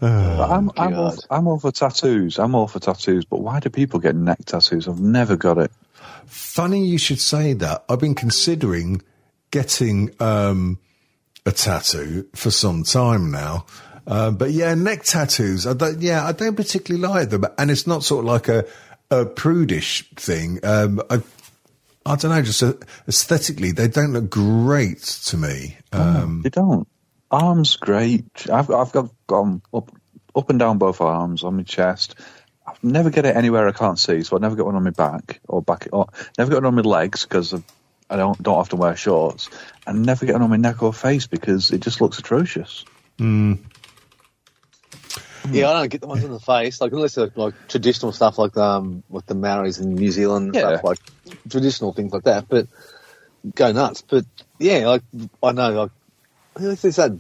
[0.01, 2.39] But I'm I'm all, I'm all for tattoos.
[2.39, 3.25] I'm all for tattoos.
[3.25, 4.89] But why do people get neck tattoos?
[4.89, 5.71] I've never got it.
[6.27, 7.85] Funny you should say that.
[7.89, 9.03] I've been considering
[9.51, 10.79] getting um,
[11.47, 13.67] a tattoo for some time now.
[14.07, 15.67] Uh, but yeah, neck tattoos.
[15.67, 18.65] I don't, yeah, I don't particularly like them, and it's not sort of like a,
[19.11, 20.61] a prudish thing.
[20.63, 21.23] Um, I,
[22.07, 22.75] I don't know, just uh,
[23.09, 25.79] aesthetically, they don't look great to me.
[25.93, 26.87] Um, They don't.
[27.31, 28.47] Arms great.
[28.53, 29.91] I've I've got gone up
[30.37, 32.15] up and down both arms on my chest.
[32.67, 34.91] I never get it anywhere I can't see, so I never get one on my
[34.91, 37.55] back or back or never get one on my legs because
[38.11, 39.49] I don't don't often wear shorts,
[39.87, 42.85] and never get one on my neck or face because it just looks atrocious.
[45.51, 48.39] Yeah, I don't get the ones on the face, like unless they're like traditional stuff,
[48.39, 50.61] like um, like the Maoris in New Zealand, Yeah.
[50.69, 50.99] stuff like
[51.51, 52.49] traditional things like that.
[52.49, 52.67] But
[53.55, 54.03] go nuts.
[54.03, 54.25] But
[54.59, 55.03] yeah, like
[55.43, 55.91] I know, like
[56.59, 57.13] it's, it's that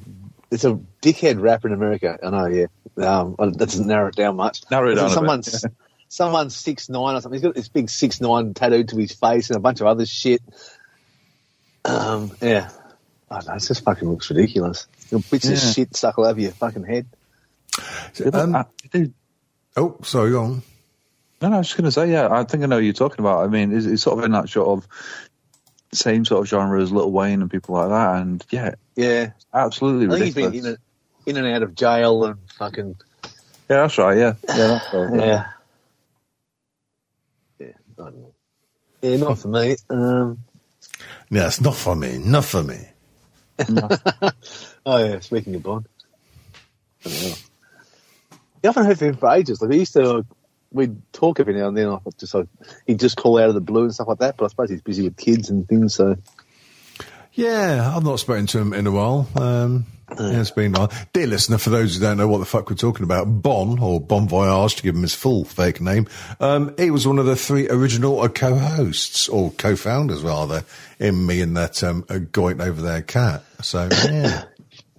[0.50, 2.18] it's a dickhead rapper in America.
[2.22, 2.66] I know, yeah.
[2.96, 4.62] Um, that doesn't narrow it down much.
[4.70, 5.64] Narrow it down a bit, Someone's
[6.08, 7.38] someone's six nine or something.
[7.38, 10.06] He's got this big six nine tattooed to his face and a bunch of other
[10.06, 10.40] shit.
[11.84, 12.70] Um, yeah.
[13.30, 14.86] I don't know, it just fucking looks ridiculous.
[15.10, 15.72] Little bits of Yeah.
[15.72, 17.06] shit stuck all over your fucking head.
[18.16, 19.12] They look- Um, I- they-
[19.76, 20.62] oh, sorry, go on.
[21.42, 22.92] No, no, I was just going to say, yeah, I think I know what you're
[22.94, 23.44] talking about.
[23.44, 24.88] I mean, it's, it's sort of in that sort of
[25.92, 28.16] same sort of genre as Little Wayne and people like that.
[28.22, 29.30] And yeah, Yeah.
[29.52, 30.78] absolutely I think he's ridiculous.
[31.24, 32.96] been in, a, in and out of jail and fucking
[33.68, 34.16] yeah, that's right.
[34.18, 35.14] Yeah, yeah, that's right.
[35.20, 35.46] yeah.
[37.58, 38.34] Yeah, I don't know.
[39.02, 39.76] Yeah, not for me.
[39.90, 40.38] Um,
[41.30, 42.18] Yeah, it's not for me.
[42.18, 42.78] Not for me.
[44.86, 45.86] oh yeah, speaking of Bond.
[48.64, 49.60] I haven't heard from him for ages.
[49.60, 50.24] Like we used to, like,
[50.72, 51.88] we'd talk every now and then.
[51.88, 52.48] I just like
[52.86, 54.36] he'd just call out of the blue and stuff like that.
[54.36, 55.94] But I suppose he's busy with kids and things.
[55.94, 56.16] So
[57.32, 59.28] Yeah, I've not spoken to him in a while.
[59.36, 59.86] Um,
[60.18, 60.92] yeah, it's been a while.
[61.12, 64.00] Dear listener, for those who don't know what the fuck we're talking about, Bon, or
[64.00, 66.06] Bon Voyage, to give him his full fake name,
[66.40, 70.64] um, he was one of the three original uh, co-hosts, or co-founders rather,
[70.98, 73.44] in me and that um, goit over there cat.
[73.62, 74.44] So, yeah.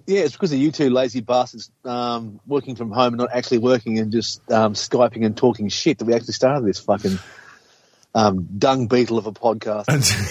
[0.06, 3.58] Yeah, it's because of you two lazy bastards um, working from home and not actually
[3.58, 7.18] working and just um, skyping and talking shit that we actually started this fucking
[8.14, 9.86] um, dung beetle of a podcast.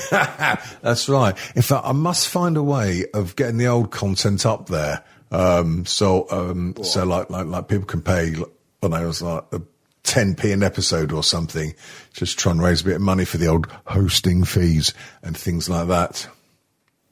[0.81, 1.35] That's right.
[1.55, 5.03] In fact, I must find a way of getting the old content up there.
[5.31, 9.07] Um, so, um, so like, like, like people can pay, like, I don't know, it
[9.07, 9.61] was like a
[10.03, 11.73] 10p an episode or something.
[12.13, 15.69] Just try and raise a bit of money for the old hosting fees and things
[15.69, 16.27] like that.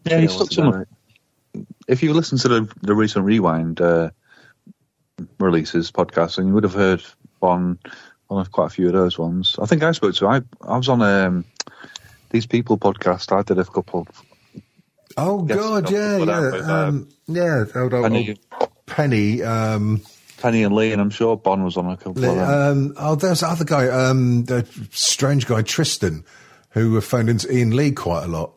[0.05, 0.81] Yeah, Yeah, he's what's touched about on.
[0.81, 0.87] it?
[1.87, 4.11] If you listen to the the recent Rewind uh,
[5.39, 7.03] releases podcast, and you would have heard
[7.41, 7.79] on
[8.29, 9.57] on quite a few of those ones.
[9.61, 10.27] I think I spoke to.
[10.27, 11.45] I I was on um,
[12.29, 13.35] these people podcast.
[13.35, 14.07] I did a couple.
[15.15, 17.65] Oh God, yeah, yeah, with, uh, um, yeah.
[17.75, 18.37] Old, old, Penny.
[18.85, 20.01] Penny, um,
[20.37, 22.39] Penny and Lee, and I'm sure Bon was on a couple of them.
[22.39, 26.25] Um, oh, there's the other guy, um, the strange guy Tristan,
[26.71, 28.53] who phoned into Ian Lee quite a lot.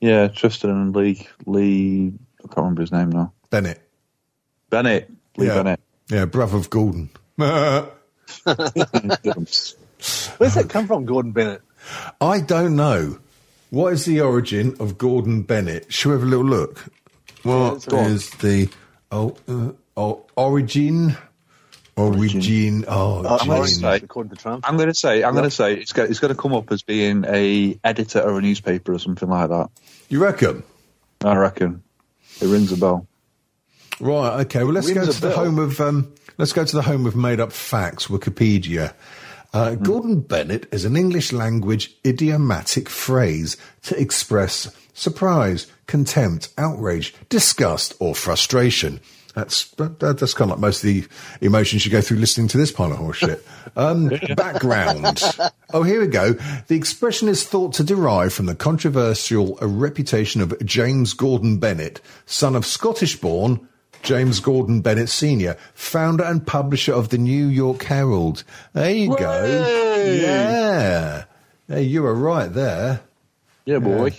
[0.00, 1.26] yeah, Tristan and Lee.
[1.46, 2.12] Lee,
[2.44, 3.32] I can't remember his name now.
[3.50, 3.80] Bennett.
[4.70, 5.10] Bennett.
[5.36, 5.62] Lee yeah.
[5.62, 5.80] Bennett.
[6.10, 7.10] Yeah, brother of Gordon.
[7.38, 7.86] I
[8.44, 9.74] Where's
[10.54, 11.62] that come from, Gordon Bennett?
[12.20, 13.18] I don't know.
[13.70, 15.92] What is the origin of Gordon Bennett?
[15.92, 16.84] Shall we have a little look?
[17.42, 18.12] What go on.
[18.12, 18.68] is the
[19.10, 21.16] oh, uh, oh, origin?
[21.96, 22.84] Origin.
[22.86, 23.50] Uh, Origin.
[23.50, 24.68] orange, say- according to Trump.
[24.68, 26.70] I'm going to say, I'm going to say, it's going, it's going to come up
[26.72, 29.70] as being a editor of a newspaper or something like that.
[30.08, 30.64] You reckon?
[31.22, 31.82] I reckon
[32.40, 33.06] it rings a bell.
[34.00, 34.40] Right.
[34.40, 34.64] Okay.
[34.64, 35.36] Well, let's go to the bell.
[35.36, 38.06] home of um, let's go to the home of made up facts.
[38.08, 38.94] Wikipedia.
[39.52, 47.94] Uh, Gordon Bennett is an English language idiomatic phrase to express surprise, contempt, outrage, disgust,
[48.00, 49.00] or frustration.
[49.34, 51.04] That's that, that's kind of like most of the
[51.40, 53.40] emotions you go through listening to this pile of horseshit.
[53.76, 55.20] Um, background.
[55.72, 56.34] Oh, here we go.
[56.68, 62.54] The expression is thought to derive from the controversial reputation of James Gordon Bennett, son
[62.54, 63.66] of Scottish-born
[64.04, 68.44] James Gordon Bennett Sr., founder and publisher of the New York Herald.
[68.74, 69.44] There you go.
[70.04, 71.24] Yeah.
[71.66, 73.00] Hey, you were right there.
[73.64, 74.14] Yeah, boy.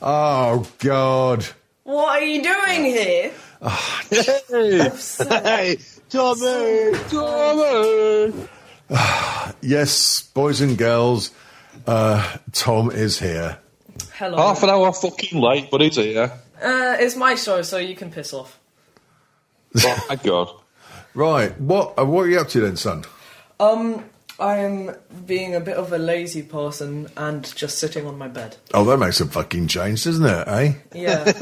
[0.00, 1.46] Oh, God.
[1.84, 3.32] What are you doing here?
[3.60, 4.90] Hey,
[6.08, 6.92] Tommy!
[7.10, 8.32] Tommy!
[9.60, 11.32] Yes, boys and girls,
[11.86, 13.58] uh, Tom is here.
[14.12, 14.36] Hello.
[14.36, 16.30] Half an hour fucking late, but he's here.
[16.62, 18.58] Uh, it's my show, so you can piss off.
[19.76, 20.50] Oh my god.
[21.14, 21.58] Right.
[21.60, 23.02] What, uh, what are you up to then, son?
[23.58, 24.04] Um,
[24.40, 24.94] I am
[25.26, 28.56] being a bit of a lazy person and just sitting on my bed.
[28.72, 30.72] Oh, that makes a fucking change, doesn't it, eh?
[30.94, 31.32] Yeah.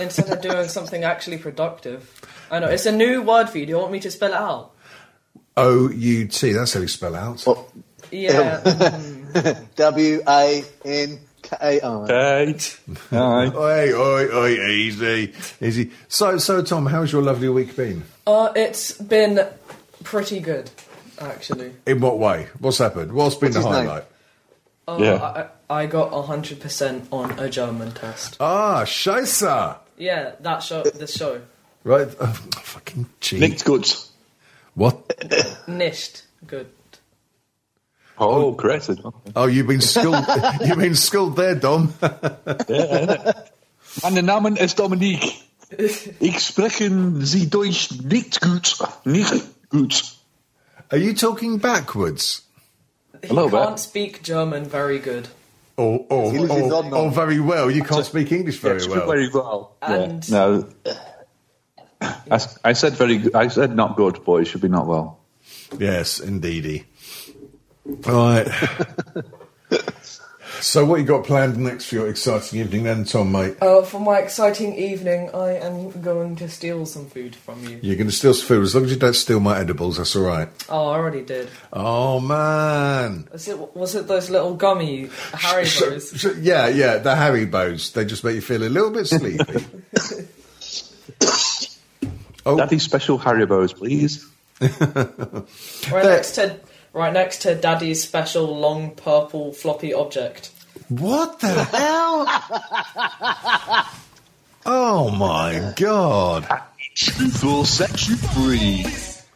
[0.00, 2.08] Instead of doing something actually productive.
[2.50, 3.66] I know, it's a new word for you.
[3.66, 4.72] Do you want me to spell it out?
[5.56, 7.46] O U T, that's how you spell out.
[8.10, 8.60] Yeah.
[9.76, 12.06] W A N K I.
[12.06, 12.80] Kate.
[13.10, 13.46] Hi.
[13.54, 15.90] Oi, oi, oi, easy, easy.
[16.08, 18.02] So, so, Tom, how's your lovely week been?
[18.26, 19.46] uh, it's been
[20.02, 20.70] pretty good,
[21.20, 21.72] actually.
[21.86, 22.48] In what way?
[22.58, 23.12] What's happened?
[23.12, 23.86] What's been What's the his name?
[23.86, 24.04] highlight?
[24.86, 25.48] Oh, Yeah.
[25.68, 28.36] I, I got 100% on a German test.
[28.40, 29.78] Ah, Scheisse.
[29.96, 31.40] Yeah, that show, this show.
[31.84, 32.26] Right, oh,
[32.62, 33.40] fucking cheat.
[33.40, 33.90] Nicked good.
[34.74, 34.98] What?
[35.68, 36.24] Nicht.
[36.46, 36.66] Good.
[38.18, 39.00] Oh, corrected.
[39.34, 40.24] Oh, you've been schooled.
[40.64, 41.92] you've been schooled there, Dom.
[44.02, 45.42] Mein Name ist Dominique.
[46.20, 48.76] Ich sprechen Sie Deutsch nicht gut.
[49.04, 50.02] Nicht gut.
[50.94, 52.42] Are you talking backwards?
[53.20, 55.26] He little can't speak German very good.
[55.76, 57.68] Or, or, He or, or very well?
[57.68, 59.06] You can't speak English very Yes, well.
[59.08, 59.76] Very well.
[59.82, 60.38] And- Yeah.
[60.38, 60.68] No.
[62.00, 63.18] I, I said very.
[63.18, 65.18] good- I said not good, but it should be not well.
[65.80, 66.84] Yes, indeedy.
[67.84, 68.46] Right.
[70.64, 73.54] so, what you got planned next for your exciting evening, then, Tom, mate?
[73.60, 77.78] Uh, for my exciting evening, I am going to steal some food from you.
[77.82, 79.98] You're going to steal some food as long as you don't steal my edibles.
[79.98, 80.48] That's all right.
[80.70, 81.50] Oh, I already did.
[81.70, 83.28] Oh man.
[83.30, 86.18] Was it, was it those little gummy Haribos?
[86.18, 87.92] Sh- yeah, yeah, the Haribos.
[87.92, 89.66] They just make you feel a little bit sleepy.
[92.46, 94.26] oh, Daddy special Harry Haribos, please.
[95.92, 96.58] right next to
[96.94, 100.52] right next to Daddy's special long purple floppy object.
[100.88, 102.24] What the hell?
[104.66, 106.46] oh my god.
[106.96, 108.86] Full section free.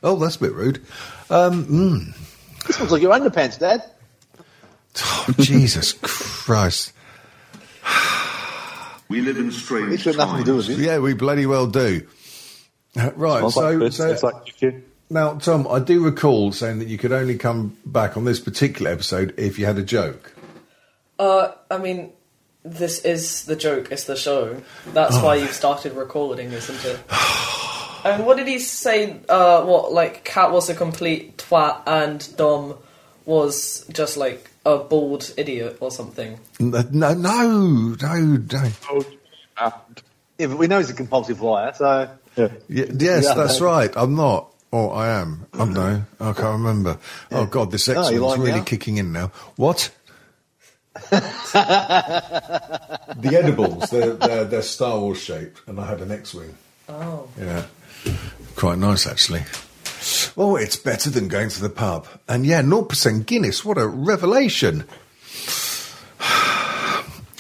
[0.02, 0.80] Oh, that's a bit rude.
[1.30, 2.16] Um, mm.
[2.66, 3.82] This looks like your underpants, Dad.
[5.02, 6.92] oh, Jesus Christ.
[9.08, 10.78] We live in strange It's got nothing to do with times.
[10.78, 10.82] it.
[10.84, 12.06] Yeah, we bloody well do.
[12.96, 16.88] Uh, Right, Smells like so, piss, so like now, Tom, I do recall saying that
[16.88, 20.34] you could only come back on this particular episode if you had a joke.
[21.18, 22.12] Uh, I mean,
[22.64, 23.90] this is the joke.
[23.90, 24.60] It's the show.
[24.88, 27.00] That's why you've started recording, isn't it?
[28.04, 29.16] and what did he say?
[29.28, 32.74] Uh, what like Cat was a complete twat and Dom
[33.24, 36.38] was just like a bald idiot or something.
[36.60, 38.70] No, no, no, no.
[38.90, 39.04] Oh,
[40.38, 42.08] Yeah, but we know he's a compulsive liar, so.
[42.36, 43.34] Y- yes, Yeah.
[43.34, 43.90] that's right.
[43.96, 44.52] I'm not.
[44.70, 45.46] Or I am.
[45.54, 46.04] I'm no.
[46.20, 46.98] I can't remember.
[47.32, 48.64] Oh God, this Oh, you're really now?
[48.64, 49.32] kicking in now.
[49.56, 49.90] What?
[53.16, 56.54] the edibles, they're, they're, they're Star Wars shaped, and I had an X-wing.
[56.88, 57.28] Oh.
[57.38, 57.66] Yeah,
[58.56, 59.42] quite nice actually.
[60.36, 62.06] Oh, it's better than going to the pub.
[62.28, 63.64] And yeah, 0% Guinness.
[63.64, 64.84] What a revelation.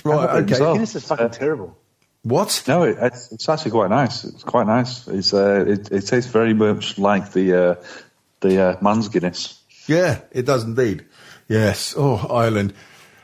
[0.04, 0.50] right, okay.
[0.50, 0.74] yourself?
[0.74, 1.78] Guinness is fucking terrible.
[2.22, 2.64] What?
[2.66, 4.24] No, it, it's, it's actually quite nice.
[4.24, 5.06] It's quite nice.
[5.06, 7.74] It's uh, it, it tastes very much like the uh,
[8.40, 9.62] the uh, man's Guinness.
[9.86, 11.06] Yeah, it does indeed.
[11.48, 11.94] Yes.
[11.96, 12.74] Oh, Ireland.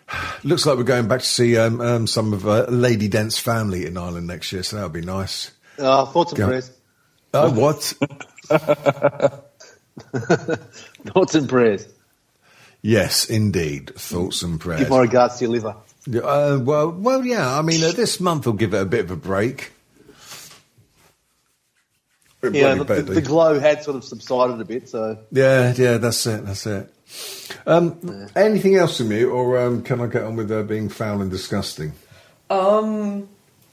[0.44, 3.86] Looks like we're going back to see um, um, some of uh, Lady Dent's family
[3.86, 5.50] in Ireland next year, so that would be nice.
[5.78, 6.70] Oh, thoughts and prayers.
[7.32, 7.94] Oh, what?
[11.06, 11.88] Thoughts and prayers.
[12.82, 13.92] yes, indeed.
[13.96, 14.82] Thoughts and prayers.
[14.82, 15.76] Give my regards to your liver.
[16.06, 17.58] Uh, well, well, yeah.
[17.58, 19.72] I mean, uh, this month will give it a bit of a break.
[22.42, 23.14] It Yeah, the, better the, do.
[23.14, 25.96] the glow had sort of subsided a bit, so yeah, yeah.
[25.96, 26.44] That's it.
[26.44, 26.92] That's it.
[27.66, 31.22] Um, Anything else from you, or um, can I get on with uh, being foul
[31.22, 31.92] and disgusting?
[32.50, 33.28] Um,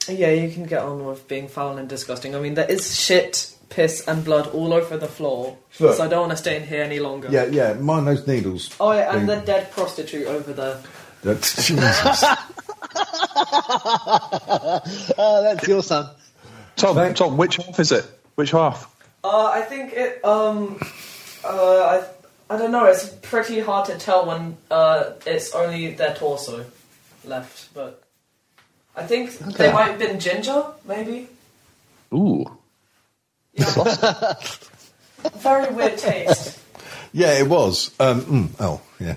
[0.08, 2.34] yeah, you can get on with being foul and disgusting.
[2.36, 5.98] I mean, there is shit, piss, and blood all over the floor, Look.
[5.98, 7.28] so I don't want to stay in here any longer.
[7.30, 7.74] Yeah, yeah.
[7.74, 8.74] Mind those needles.
[8.80, 10.78] Oh, yeah, and They- the dead prostitute over there.
[11.24, 12.24] That's Jesus.
[15.18, 16.10] oh, that's your son.
[16.76, 18.06] Tom, Thank- Tom, which half is it?
[18.36, 18.88] Which half?
[19.24, 20.24] Uh, I think it.
[20.26, 20.80] Um,
[21.44, 21.48] uh,
[22.02, 22.04] I.
[22.52, 22.86] I don't know.
[22.86, 26.66] It's pretty hard to tell when uh, it's only their torso
[27.24, 28.04] left, but
[28.96, 31.30] I think they might have been ginger, maybe.
[32.14, 32.46] Ooh,
[35.38, 36.60] Very weird taste.
[37.14, 37.92] yeah, it was.
[38.00, 39.16] Um, mm, oh, yeah.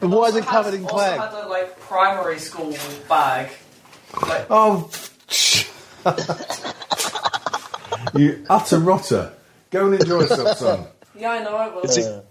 [0.00, 1.20] And why is it Also covered had- in also clag?
[1.20, 2.74] had a like primary school
[3.08, 3.50] bag.
[4.22, 4.90] Like, Oh,
[8.14, 9.32] you utter rotter.
[9.70, 10.86] Go and enjoy yourself, son.
[11.18, 11.56] Yeah, I know.
[11.56, 11.82] I will.
[11.82, 12.24] Is it-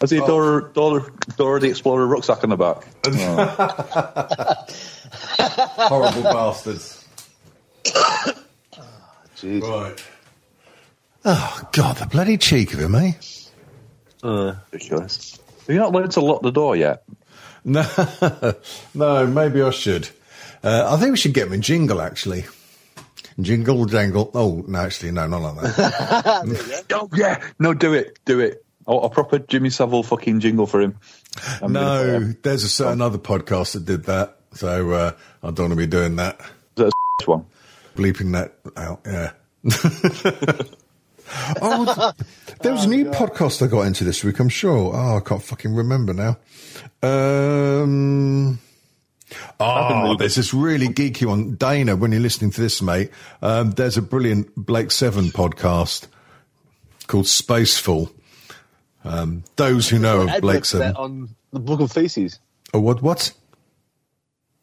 [0.00, 1.04] has he Dora, Dora,
[1.36, 2.84] Dora the Explorer rucksack on the back?
[5.78, 7.06] Horrible bastards.
[9.36, 9.62] Jeez.
[9.62, 10.02] Right.
[11.24, 13.12] Oh, God, the bloody cheek of him, eh?
[14.22, 15.38] Uh, Ridiculous.
[15.60, 17.02] Have you not learned to lock the door yet?
[17.62, 17.84] No,
[18.94, 20.08] no, maybe I should.
[20.64, 22.46] Uh, I think we should get him a jingle, actually.
[23.42, 24.30] Jingle, jangle.
[24.34, 26.84] Oh, no, actually, no, not like that.
[26.92, 28.64] Oh yeah, no, do it, do it.
[28.86, 30.96] A, a proper Jimmy Savile fucking jingle for him.
[31.62, 32.36] I'm no, him.
[32.42, 35.86] there's a certain other podcast that did that, so uh, I don't want to be
[35.86, 36.40] doing that.
[36.40, 36.92] Is that
[37.26, 37.46] a one?
[37.94, 39.00] bleeping that out.
[39.06, 39.32] Yeah.
[41.62, 42.12] oh,
[42.60, 44.40] there was a new podcast I got into this week.
[44.40, 44.94] I'm sure.
[44.94, 46.38] Oh, I can't fucking remember now.
[47.02, 48.58] Um.
[49.58, 51.54] Oh, there's this really geeky one.
[51.56, 53.10] Dana, when you're listening to this, mate,
[53.42, 56.06] um, there's a brilliant Blake Seven podcast
[57.06, 58.10] called Spaceful.
[59.04, 60.92] Um, those who know of Blake Seven.
[60.92, 62.38] that on the Book of Feces.
[62.72, 63.02] Oh, what?
[63.02, 63.32] What?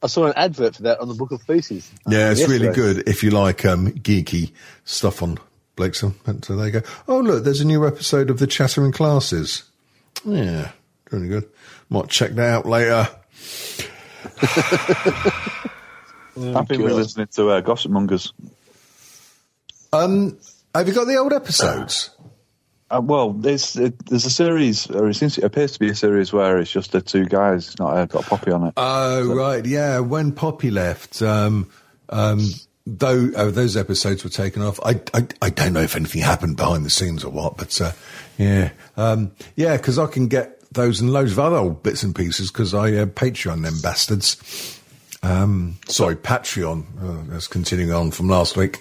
[0.02, 1.92] I saw an advert for that on the Book of Feces.
[2.08, 4.52] Yeah, it's really good if you like um, geeky
[4.86, 5.40] stuff on
[5.76, 6.14] Blakeson.
[6.26, 6.82] And so there you go.
[7.08, 9.64] Oh, look, there's a new episode of the Chattering Classes.
[10.24, 10.72] Yeah,
[11.12, 11.50] really good.
[11.90, 13.10] Might check that out later.
[16.56, 18.32] I've been re-listening to uh, Gossip Mongers.
[19.92, 20.38] Um,
[20.76, 22.12] have you got the old episodes?
[22.90, 25.96] Uh, well, there's it, there's a series, or it seems it appears to be a
[25.96, 27.68] series where it's just the two guys.
[27.68, 28.74] It's not uh, got Poppy on it.
[28.78, 29.66] Oh, right.
[29.66, 31.70] Yeah, when Poppy left, um,
[32.10, 32.40] um,
[32.86, 34.80] though oh, those episodes were taken off.
[34.86, 37.92] I, I I don't know if anything happened behind the scenes or what, but uh,
[38.38, 42.16] yeah, um, yeah, because I can get those and loads of other old bits and
[42.16, 44.80] pieces because I uh, Patreon them bastards.
[45.24, 46.86] Um, sorry, Patreon.
[47.02, 48.80] Oh, that's continuing on from last week.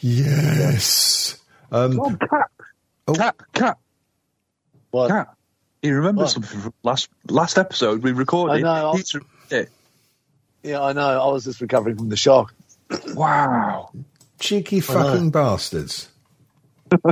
[0.00, 1.36] Yes.
[1.72, 2.50] Um, oh, cat,
[3.16, 3.78] cat, cat,
[4.90, 5.08] What?
[5.10, 5.34] cat.
[5.82, 6.30] You remember What?
[6.30, 8.56] something from last last episode we recorded?
[8.56, 9.14] I know, I'll- He's
[9.50, 9.70] it.
[10.62, 11.20] Yeah, I know.
[11.20, 12.54] I was just recovering from the shock.
[13.14, 13.90] Wow.
[14.38, 16.08] cheeky fucking bastards.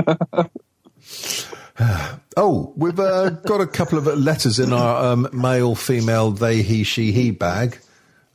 [2.37, 6.83] oh, we've uh, got a couple of letters in our um, male, female, they, he,
[6.83, 7.79] she, he bag.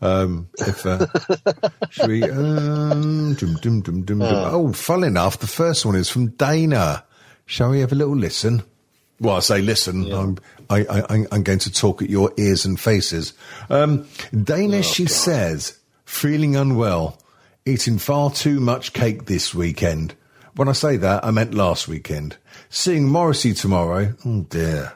[0.00, 1.06] Um, if uh,
[1.90, 2.22] should we?
[2.22, 4.22] Um, dum, dum, dum, dum, dum.
[4.22, 7.04] Oh, fun enough, the first one is from Dana.
[7.46, 8.62] Shall we have a little listen?
[9.20, 10.12] Well, I say listen.
[10.12, 10.38] I'm,
[10.70, 13.32] I, I, I'm going to talk at your ears and faces.
[13.68, 14.06] Um,
[14.44, 17.18] Dana, she says, feeling unwell,
[17.66, 20.14] eating far too much cake this weekend.
[20.54, 22.36] When I say that, I meant last weekend.
[22.70, 24.14] Seeing Morrissey tomorrow.
[24.24, 24.92] Oh dear.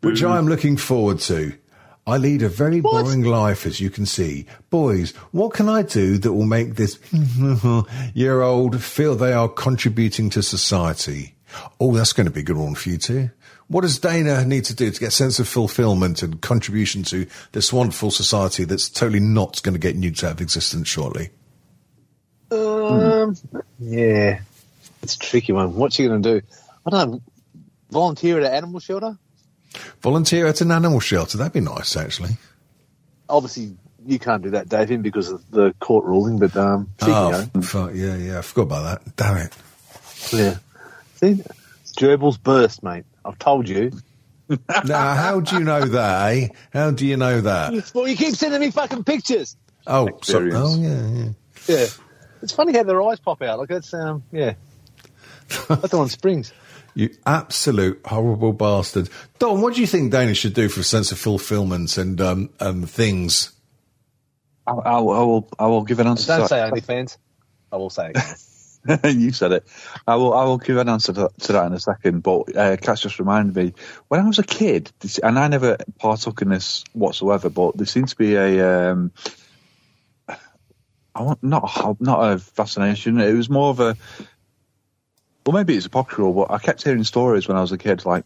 [0.00, 1.54] Which I am looking forward to.
[2.04, 4.46] I lead a very boring life, as you can see.
[4.70, 6.98] Boys, what can I do that will make this
[8.14, 11.36] year old feel they are contributing to society?
[11.78, 13.30] Oh, that's going to be a good one for you too.
[13.68, 17.26] What does Dana need to do to get a sense of fulfillment and contribution to
[17.52, 21.30] this wonderful society that's totally not going to get nuked out of existence shortly?
[22.50, 23.36] Um,
[23.78, 24.40] yeah,
[25.02, 25.74] it's a tricky one.
[25.74, 26.46] What's she going to do?
[26.86, 27.22] I don't know.
[27.90, 29.18] Volunteer at an animal shelter?
[30.00, 31.38] Volunteer at an animal shelter.
[31.38, 32.36] That'd be nice, actually.
[33.28, 33.76] Obviously,
[34.06, 36.38] you can't do that, David, because of the court ruling.
[36.38, 37.66] But um, she Oh, can go.
[37.66, 38.38] fuck, yeah, yeah.
[38.38, 39.16] I forgot about that.
[39.16, 39.56] Damn it.
[40.32, 40.56] Yeah.
[41.16, 41.42] See,
[41.98, 43.04] gerbils burst, mate.
[43.24, 43.92] I've told you.
[44.84, 46.48] now, how do you know that, eh?
[46.72, 47.92] How do you know that?
[47.94, 49.56] Well, you keep sending me fucking pictures.
[49.86, 51.28] Oh, so, oh yeah, yeah.
[51.68, 51.86] Yeah.
[52.42, 53.58] It's funny how their eyes pop out.
[53.58, 54.54] Like that's um, yeah.
[55.68, 56.52] Like they're on springs.
[56.94, 59.08] You absolute horrible bastard.
[59.38, 62.50] Don, what do you think Danish should do for a sense of fulfillment and um,
[62.60, 63.52] and things?
[64.66, 65.48] I, I, will- I will.
[65.58, 66.26] I will give an answer.
[66.28, 66.72] Don't to say that.
[66.72, 67.16] OnlyFans.
[67.72, 68.12] I will say
[69.04, 69.66] you said it.
[70.06, 70.34] I will.
[70.34, 72.22] I will give an answer to, to that in a second.
[72.22, 73.72] But uh, Cass just reminded me
[74.08, 74.90] when I was a kid,
[75.22, 77.48] and I never partook in this whatsoever.
[77.48, 78.90] But there seemed to be a.
[78.92, 79.12] Um,
[81.14, 83.18] I want not a- not a fascination.
[83.20, 83.96] It was more of a.
[85.44, 88.24] Well, maybe it's apocryphal, but I kept hearing stories when I was a kid, like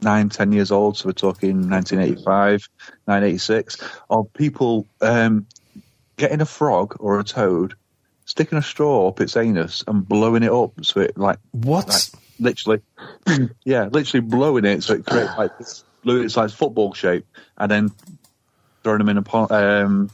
[0.00, 0.96] nine, ten years old.
[0.96, 2.68] So we're talking 1985,
[3.04, 3.76] 1986,
[4.10, 5.46] of people um,
[6.16, 7.74] getting a frog or a toad,
[8.24, 11.88] sticking a straw up its anus and blowing it up so it like What?
[11.88, 12.02] like,
[12.40, 12.80] literally,
[13.64, 17.26] yeah, literally blowing it so it creates like its like football shape
[17.58, 17.92] and then
[18.82, 20.10] throwing them in a pond, um,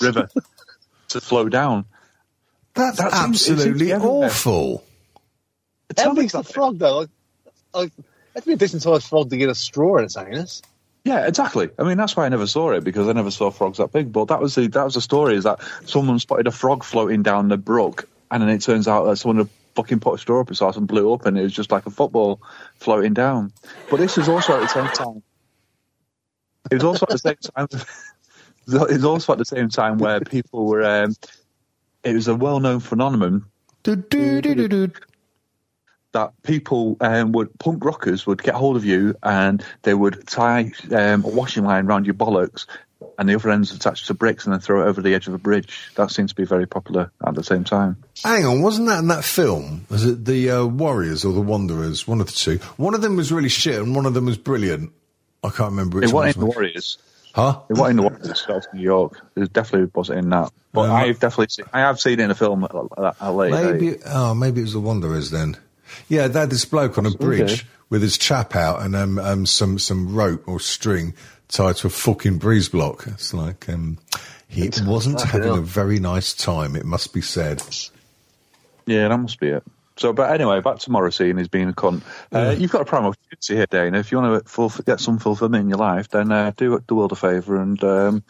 [0.00, 0.28] river
[1.08, 1.84] to flow down.
[2.74, 4.84] That's That seems- it seems to absolutely awful.
[5.90, 6.98] It's How something big's the frog though?
[6.98, 7.10] Like,
[7.74, 7.92] like
[8.34, 10.62] that's be a decent sized frog to get a straw in its anus.
[11.04, 11.70] Yeah, exactly.
[11.78, 14.12] I mean, that's why I never saw it because I never saw frogs that big.
[14.12, 17.22] But that was the that was the story: is that someone spotted a frog floating
[17.22, 20.40] down the brook, and then it turns out that someone had fucking put a straw
[20.40, 22.40] up its arse and blew up, and it was just like a football
[22.74, 23.52] floating down.
[23.88, 25.22] But this was also at the same time.
[26.72, 27.68] It was also at the same time.
[28.66, 30.82] it was also at the same time where people were.
[30.82, 31.14] Um,
[32.02, 33.46] it was a well-known phenomenon
[33.82, 34.92] Do-do-do-do-do.
[36.16, 40.72] That people um, would punk rockers would get hold of you and they would tie
[40.90, 42.64] um, a washing line around your bollocks
[43.18, 45.34] and the other end's attached to bricks and then throw it over the edge of
[45.34, 45.90] a bridge.
[45.96, 48.02] That seems to be very popular at the same time.
[48.24, 49.84] Hang on, wasn't that in that film?
[49.90, 52.08] Was it the uh, Warriors or the Wanderers?
[52.08, 52.56] One of the two.
[52.78, 54.92] One of them was really shit and one of them was brilliant.
[55.44, 56.24] I can't remember which It one.
[56.26, 56.98] wasn't in the Warriors.
[57.34, 57.60] Huh?
[57.68, 58.44] It wasn't in the Warriors.
[58.48, 59.20] That was New York.
[59.36, 60.50] It definitely wasn't in that.
[60.72, 63.16] But Um, I've definitely seen, I have seen it in a film at, at, at
[63.20, 63.74] a later.
[63.74, 65.58] Maybe, oh, maybe it was the Wanderers then.
[66.08, 67.62] Yeah, they had this bloke on a bridge Okay.
[67.90, 71.14] with his chap out and um, um, some some rope or string
[71.48, 73.04] tied to a fucking breeze block.
[73.06, 73.98] It's like um,
[74.48, 75.58] he wasn't having hell.
[75.58, 76.76] a very nice time.
[76.76, 77.62] It must be said.
[78.86, 79.62] Yeah, that must be it.
[79.98, 82.02] So, but anyway, back to Morrissey and his being a cunt.
[82.30, 83.98] Uh, You've got a prime opportunity here, Dana.
[83.98, 86.94] If you want to fulf- get some fulfillment in your life, then uh, do the
[86.94, 88.22] world a favour and um,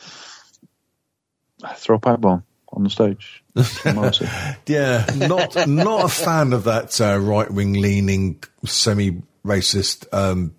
[1.75, 3.43] throw a pipe bomb on the stage.
[4.67, 10.55] Yeah, not not a fan of that uh, right wing leaning, semi racist, um,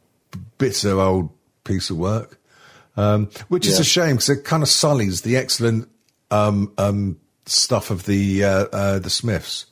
[0.57, 1.29] bitter old
[1.63, 2.39] piece of work.
[2.95, 3.81] Um, which is Yeah.
[3.81, 5.87] a shame because it kind of sullies the excellent
[6.31, 9.65] um, um, stuff of the uh, uh, the Smiths.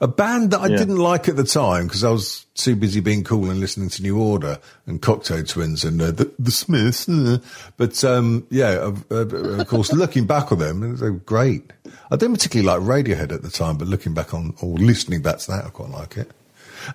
[0.00, 0.78] A band that I Yeah.
[0.78, 4.02] didn't like at the time because I was too busy being cool and listening to
[4.02, 7.08] New Order and Cocteau Twins and uh, the, the Smiths.
[7.08, 7.38] uh,
[7.76, 11.72] But um, yeah, of, of course, looking back on them, they're great.
[12.10, 15.38] I didn't particularly like Radiohead at the time, but looking back on or listening back
[15.38, 16.30] to that, I quite like it.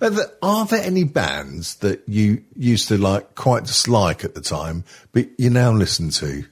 [0.02, 4.42] Are there, are there any bands that you used to like quite dislike at the
[4.42, 6.46] time, but you now listen to?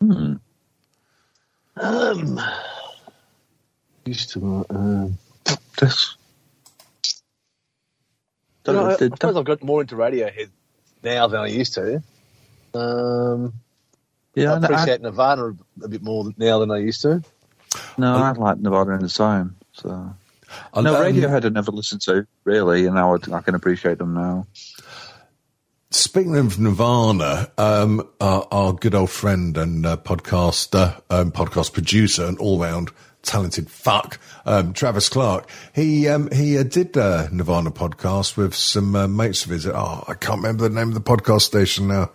[0.00, 0.34] Hmm.
[1.76, 2.40] Um,
[4.04, 4.64] used to.
[4.70, 5.18] Um,
[5.78, 6.16] This-
[8.66, 10.48] you know, I, I suppose I've got more into Radiohead
[11.02, 12.02] now than I used to.
[12.72, 13.52] Um,
[14.34, 17.22] yeah, I no, I, appreciate Nirvana a bit more now than I used to.
[17.98, 19.56] no, I like Nirvana in the time.
[19.72, 20.14] So
[20.72, 23.98] I- no, um, Radiohead I never listened to really, and now I, I can appreciate
[23.98, 24.46] them now.
[25.90, 32.24] Speaking of Nirvana, um, our, our good old friend and uh, podcaster, um, podcast producer,
[32.24, 32.90] and all round
[33.22, 38.94] talented fuck, um, Travis Clark, he um, he uh, did a Nirvana podcast with some
[38.96, 39.66] uh, mates of his.
[39.66, 42.10] Oh, I can't remember the name of the podcast station now.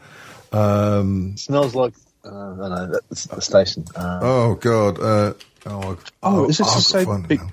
[0.52, 1.94] Um, smells like.
[2.32, 3.86] Uh, I don't know that's the station.
[3.96, 5.00] Uh, oh God.
[5.00, 5.34] Uh,
[5.66, 7.50] oh, Oh, is this I've the same find it big- now.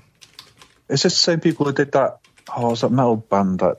[0.89, 2.19] Is this the same people who did that?
[2.55, 3.77] Oh, was that metal band that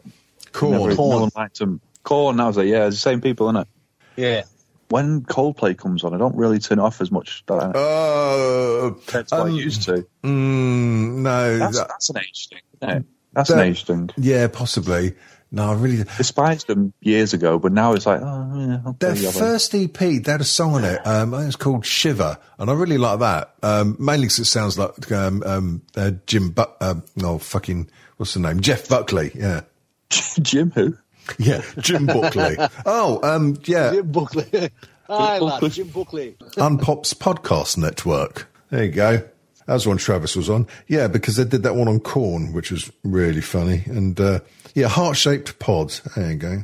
[0.52, 0.72] Korn.
[0.72, 1.20] never, no Korn.
[1.22, 1.80] one liked them?
[2.02, 2.66] Korn, that was it.
[2.66, 3.68] Yeah, it's the same people, isn't it?
[4.16, 4.42] yeah,
[4.90, 8.94] when Coldplay comes on, I don't really turn it off as much that I, Uh,
[9.12, 10.06] that's what I um, used to.
[10.24, 13.04] mm, no, That's, that- that's an age thing, isn't it?
[13.32, 14.10] That's that- an age thing.
[14.16, 15.14] yeah, possibly.
[15.50, 16.04] No, I really.
[16.16, 19.96] Despised them years ago, but now it's like, oh, yeah, okay, Their yeah, first EP,
[19.98, 21.06] they had a song on it.
[21.06, 23.54] Um, it's called Shiver, and I really like that.
[23.62, 26.50] Um, mainly because it sounds like um, um, uh, Jim.
[26.50, 27.88] Bu- uh, no, fucking
[28.18, 28.60] what's the name?
[28.60, 29.30] Jeff Buckley.
[29.34, 29.62] Yeah,
[30.10, 30.96] Jim who?
[31.38, 32.56] yeah, Jim Buckley.
[32.86, 33.92] Oh, um, yeah.
[33.92, 34.72] yeah, booklet.
[35.08, 36.36] I love Jim Buckley.
[36.58, 38.48] Unpop's podcast network.
[38.70, 39.22] There you go.
[39.68, 40.66] That was one Travis was on.
[40.86, 43.82] Yeah, because they did that one on Korn, which was really funny.
[43.84, 44.40] And uh,
[44.74, 46.00] yeah, heart shaped pods.
[46.16, 46.62] There you go.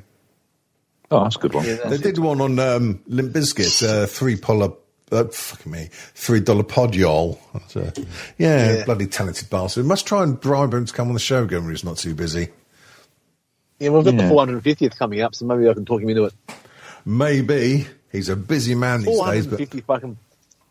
[1.11, 1.67] Oh, that's a good one.
[1.67, 4.73] They did one on um, Limp Bizkit, uh, three dollar.
[5.13, 7.39] Uh, fuck me, three dollar pod y'all.
[7.53, 7.91] That's, uh,
[8.39, 8.85] yeah, Yeah.
[8.87, 9.85] bloody talented bastard.
[9.85, 11.99] We Must try and bribe him to come on the show again when he's not
[11.99, 12.49] too busy.
[13.81, 14.29] Yeah, we've got Yeah.
[14.29, 16.33] the 450th coming up, so maybe I can talk him into it.
[17.05, 20.17] Maybe he's a busy man these days, but 450 fucking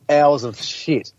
[0.10, 1.14] hours of shit.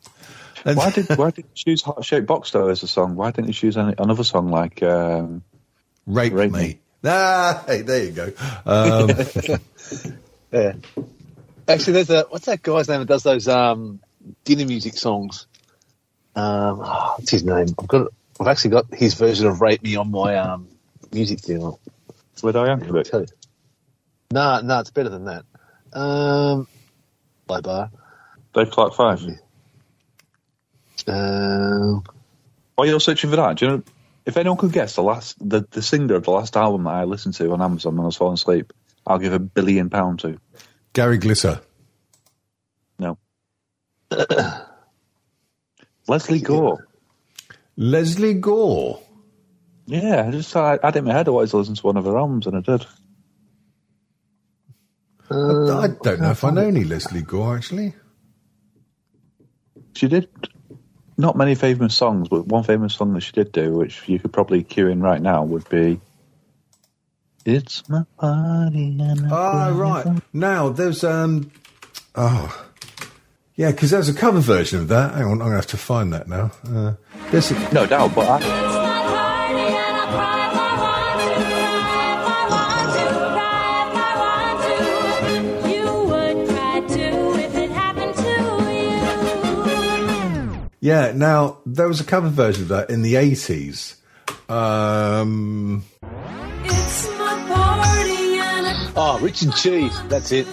[0.65, 3.15] Why did why did you choose Heart Shaped Box though as a song?
[3.17, 5.43] Why didn't you choose any, another song like um,
[6.07, 6.59] rape, Rape me.
[6.59, 6.79] Me.
[7.05, 8.33] Ah, hey, there you go.
[8.65, 9.11] Um,
[10.55, 10.75] Yeah.
[11.67, 14.01] Actually, there's a what's that guy's name that does those um,
[14.45, 15.47] dinner music songs?
[16.37, 17.67] Um, oh, what's his name?
[17.79, 18.13] I've got.
[18.39, 20.69] I've actually got his version of "Rape Me" on my um,
[21.13, 21.81] music deal.
[22.43, 23.11] with Al Yankovic?
[23.11, 23.27] tell you.
[24.31, 25.45] No, no, it's better than that.
[25.93, 26.69] Um,
[27.47, 27.89] bye bye.
[28.53, 29.23] Dave Clark Five.
[31.07, 32.03] Um,
[32.75, 33.83] While you're searching for that, do you know
[34.27, 37.05] if anyone could guess the last the, the singer of the last album that I
[37.05, 38.73] listened to on Amazon when I was falling asleep,
[39.07, 40.39] I'll give a billion pound to.
[40.93, 41.61] Gary Glitter.
[42.99, 43.19] No.
[46.09, 46.87] Lesley Gore.
[47.77, 49.01] Lesley Gore.
[49.87, 51.97] Yeah, I just I had it in my head I wanted to listen to one
[51.97, 52.87] of her albums and I did.
[55.31, 57.95] I don't know if I know any Lesley Gore actually.
[59.95, 60.29] She did
[61.17, 64.33] not many famous songs, but one famous song that she did do, which you could
[64.33, 66.01] probably cue in right now, would be
[67.45, 70.07] "It's My Party." And Oh, right.
[70.33, 71.51] Now, there's, um,
[72.15, 72.67] oh,
[73.55, 75.15] yeah, because there's a cover version of that.
[75.15, 76.51] Hang on, I'm going to have to find that now.
[76.69, 76.95] Uh,
[77.31, 78.84] there's a, No doubt, but I,
[90.85, 93.97] yeah, now, there was a cover version of that in the 80s.
[94.51, 95.83] Um,
[98.95, 99.99] oh, Richard Cheese.
[100.09, 100.47] That's it.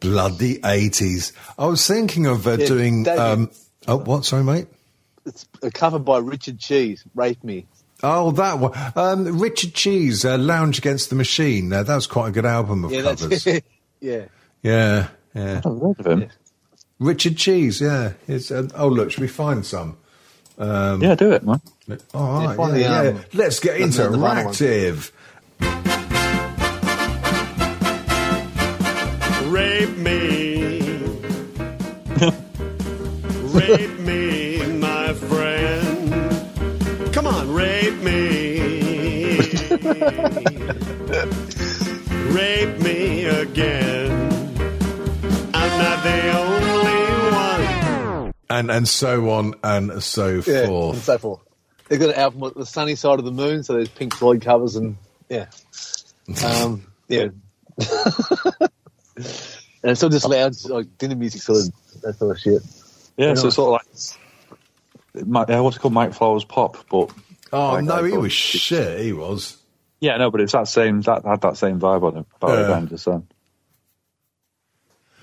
[0.00, 1.32] bloody 80s.
[1.58, 3.18] I was thinking of uh, Yeah, doing, David.
[3.18, 3.50] um,
[3.88, 4.26] oh, what?
[4.26, 4.66] Sorry, mate?
[5.24, 7.02] It's a cover by Richard Cheese.
[7.14, 7.66] Rape Me.
[8.06, 8.72] Oh, that one.
[8.96, 11.72] Um, Richard Cheese, uh, Lounge Against the Machine.
[11.72, 13.44] Uh, that was quite a good album of Yeah, covers.
[13.44, 13.46] that's
[14.00, 14.26] yeah.
[14.62, 15.56] Yeah, yeah.
[15.64, 16.28] I've heard of him.
[16.98, 18.12] Richard Cheese, yeah.
[18.28, 19.96] It's, uh, oh, look, should we find some?
[20.58, 21.60] Um, Yeah, do it, man.
[22.14, 22.98] All Yeah, yeah, the, yeah.
[23.18, 25.10] um, Let's get the- the Nirvana interactive.
[29.50, 30.80] Rape me.
[33.54, 34.33] rape me,
[42.34, 44.10] rape me again.
[45.54, 48.32] I'm not the only one.
[48.50, 51.02] And and so on and so Yeah, and forth.
[51.04, 51.40] so forth.
[51.88, 54.42] They've got an album with the sunny side of the moon, so there's Pink Floyd
[54.42, 54.96] covers and
[55.28, 55.46] yeah,
[56.44, 57.28] um, yeah.
[57.78, 58.70] and
[59.82, 61.72] it's all just loud, like dinner music, sort of
[62.02, 62.62] that sort of shit.
[63.16, 63.86] Yeah, Very so it's sort of
[65.14, 67.10] like Mi- uh, what's it called, Mike Flowers Pop, but
[67.52, 69.00] Oh Like no, that, he but- was shit.
[69.00, 69.58] He was.
[70.04, 72.26] Yeah, no, but it's that same that had that same vibe on it.
[72.38, 72.68] Barry Yeah.
[72.68, 73.24] Bender, so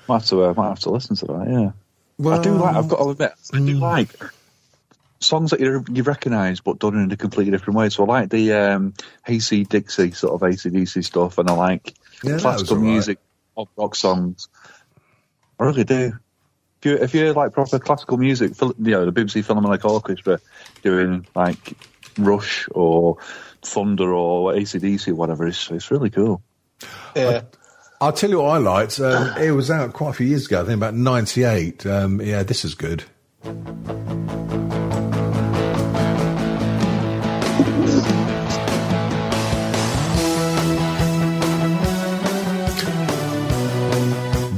[0.07, 1.47] might have to uh, might have to listen to that.
[1.47, 1.71] Yeah,
[2.17, 2.75] Well, I do like.
[2.75, 3.79] I've got to admit, I do mm.
[3.79, 4.09] like
[5.19, 7.89] songs that you you recognise but done in a completely different way.
[7.89, 8.95] So I like the um,
[9.27, 13.19] Hayseed Dixie sort of ACDC stuff, and I like Yeah, classical music,
[13.55, 14.47] pop rock songs.
[15.59, 16.13] I really do.
[16.79, 20.39] If you if you like proper classical music, you know the BBC Philharmonic Orchestra
[20.81, 21.77] doing like
[22.17, 23.17] Rush or
[23.63, 26.41] Thunder or ACDC or whatever, it's it's really cool.
[27.15, 27.41] Yeah,
[27.99, 28.99] I'll tell you what I liked.
[28.99, 30.61] Um, it was out quite a few years ago.
[30.61, 31.85] I think about '98.
[31.85, 33.03] Um, yeah, this is good.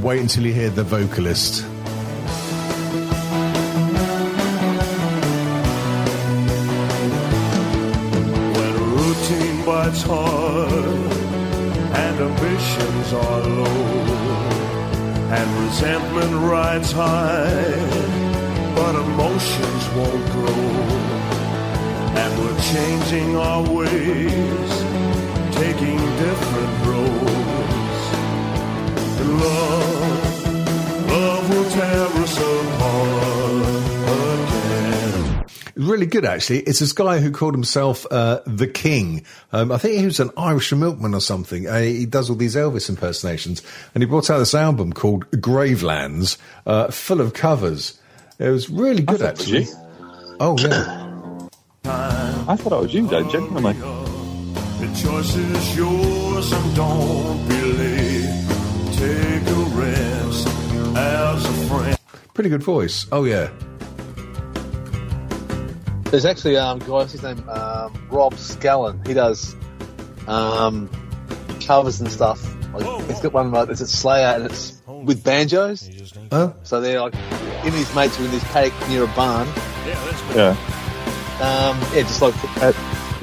[0.04, 1.66] Wait until you hear the vocalist.
[9.94, 10.74] Bites hard
[11.96, 13.94] and ambitions are low
[15.38, 17.54] and resentment rides high,
[18.76, 20.64] but emotions won't grow.
[22.22, 24.72] And we're changing our ways,
[25.56, 27.33] taking different roads.
[35.84, 36.60] Really good, actually.
[36.60, 39.26] It's this guy who called himself uh, the King.
[39.52, 41.68] Um, I think he was an Irish milkman or something.
[41.68, 43.62] Uh, he does all these Elvis impersonations,
[43.94, 48.00] and he brought out this album called Gravelands, uh, full of covers.
[48.40, 49.64] It was really good, thought it was actually.
[49.66, 50.38] you.
[50.40, 51.48] Oh yeah.
[51.86, 53.74] I thought I was you, Dan, genuinely.
[53.74, 58.46] The choice is yours and don't be late.
[58.94, 60.48] Take a rest
[60.98, 61.98] as a friend.
[62.34, 63.06] Pretty good voice.
[63.12, 63.50] Oh yeah.
[66.14, 67.50] There's actually um, a guy, his name?
[67.50, 69.04] Um, Rob Scallon.
[69.08, 69.56] He does
[70.28, 70.88] um,
[71.66, 72.56] covers and stuff.
[72.72, 75.90] Like, he's got one like it's a Slayer and it's with banjos.
[76.32, 76.56] Oh.
[76.62, 79.48] So they're like him and his mates are in this paddock near a barn.
[80.36, 80.56] Yeah.
[81.42, 82.74] Um, yeah, just like Uh,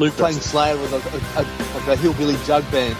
[0.01, 1.43] Luke, playing Slayer with like a, a,
[1.79, 2.97] like a hillbilly jug band.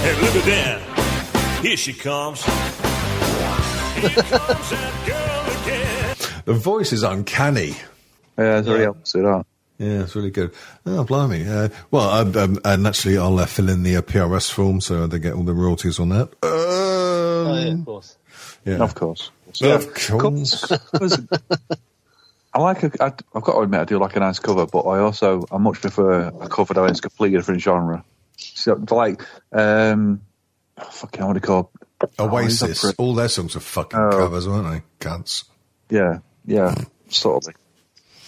[0.00, 1.60] Hey, look at that.
[1.60, 2.42] Here she comes.
[2.44, 2.54] Here
[4.08, 5.23] comes that girl again.
[6.44, 7.74] The voice is uncanny.
[8.38, 9.46] yeah, it's very opposite that.
[9.78, 10.52] Yeah, it's really good.
[10.86, 11.46] Oh, blimey.
[11.48, 15.06] Uh, well, um, um, and naturally, I'll uh, fill in the uh, PRS form so
[15.08, 16.28] they get all the royalties on that.
[16.42, 18.02] Um, Oh
[18.64, 19.30] yeah, of course.
[19.60, 19.74] yeah.
[19.74, 20.70] Of course.
[20.70, 21.20] Of course.
[22.54, 24.80] I like a, I, I've got to admit I do like a nice cover, but
[24.82, 28.04] I also I much prefer a cover that is completely different genre.
[28.36, 29.20] So like
[29.52, 30.20] um,
[30.78, 31.70] oh, fucking what do you call?
[32.18, 32.84] Oasis.
[32.84, 34.10] Oh, he's all their songs are fucking Oh.
[34.10, 35.06] covers, aren't they?
[35.06, 35.44] Cunts.
[35.90, 36.74] Yeah, yeah,
[37.08, 37.54] sort of.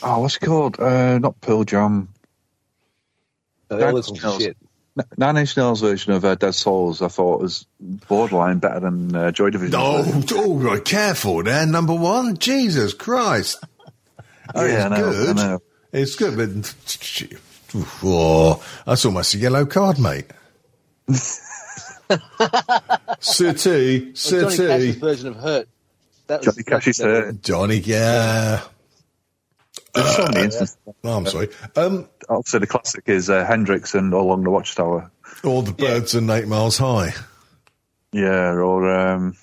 [0.03, 0.79] Oh, what's it called?
[0.79, 2.09] Uh, not Pearl Jam.
[3.71, 4.43] So they're Nine Inch Nails.
[4.43, 4.57] shit.
[5.19, 9.31] Nine Inch Nails version of uh, Dead Souls, I thought was borderline better than uh,
[9.31, 9.75] Joy Division.
[9.77, 12.37] Oh, oh, right, careful there, number one.
[12.39, 13.63] Jesus Christ.
[14.55, 15.39] Oh, yeah, it's I know, good.
[15.39, 15.59] I know.
[15.93, 16.75] It's good, but
[18.05, 20.27] oh, that's almost a yellow card, mate.
[23.21, 24.93] City, Well, Johnny Cash's city.
[24.93, 25.69] version of Hurt.
[26.29, 27.43] That was Johnny Cash's that- hurt.
[27.43, 28.63] Johnny, yeah.
[29.95, 30.77] There's so many instances.
[31.05, 31.49] Oh, I'm sorry.
[31.75, 35.11] Um, Obviously, the classic is uh, Hendrix and "All Along the Watchtower.
[35.45, 37.15] all the birds and eight miles high.
[38.13, 39.37] Yeah, or um,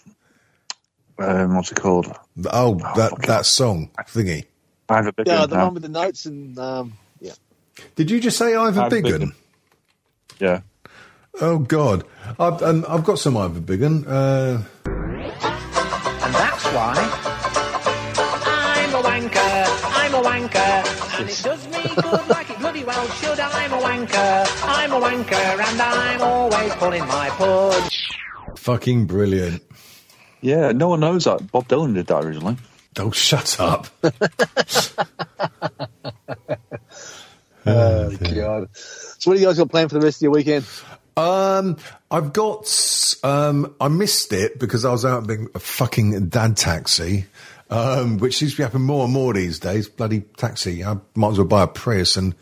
[1.18, 2.08] um, what's it called?
[2.52, 4.46] Oh, that that song thingy.
[4.90, 5.66] I have a big Yeah, the now.
[5.66, 7.34] one with the notes and um, yeah.
[7.96, 9.20] Did you just say Ivor Ivor Biggun?
[9.20, 9.34] Biggun.
[10.40, 10.62] Yeah.
[11.42, 12.04] Oh God,
[12.40, 14.06] I've um, I've got some Ivor Biggun.
[14.08, 15.03] Uh, And that's
[16.74, 16.94] why
[18.46, 19.66] I'm a wanker,
[19.96, 23.40] I'm a wanker, and it does me good like it bloody well should.
[23.40, 27.92] I'm a wanker, I'm a wanker, and I'm always pulling my pud.
[28.58, 29.62] fucking brilliant.
[30.42, 31.52] Yeah, no one knows that.
[31.52, 32.58] Bob Dylan did that originally.
[32.94, 33.88] Don't oh, shut up.
[37.66, 38.68] Oh, oh god.
[38.76, 40.66] So what are you guys got planned for the rest of your weekend?
[41.16, 41.78] Um,
[42.10, 43.16] I've got.
[43.24, 47.26] Um, I missed it because I was out being a fucking dad taxi,
[47.70, 49.88] um, which seems to be happening more and more these days.
[49.88, 50.84] Bloody taxi.
[50.84, 52.36] I might as well buy a Prius and.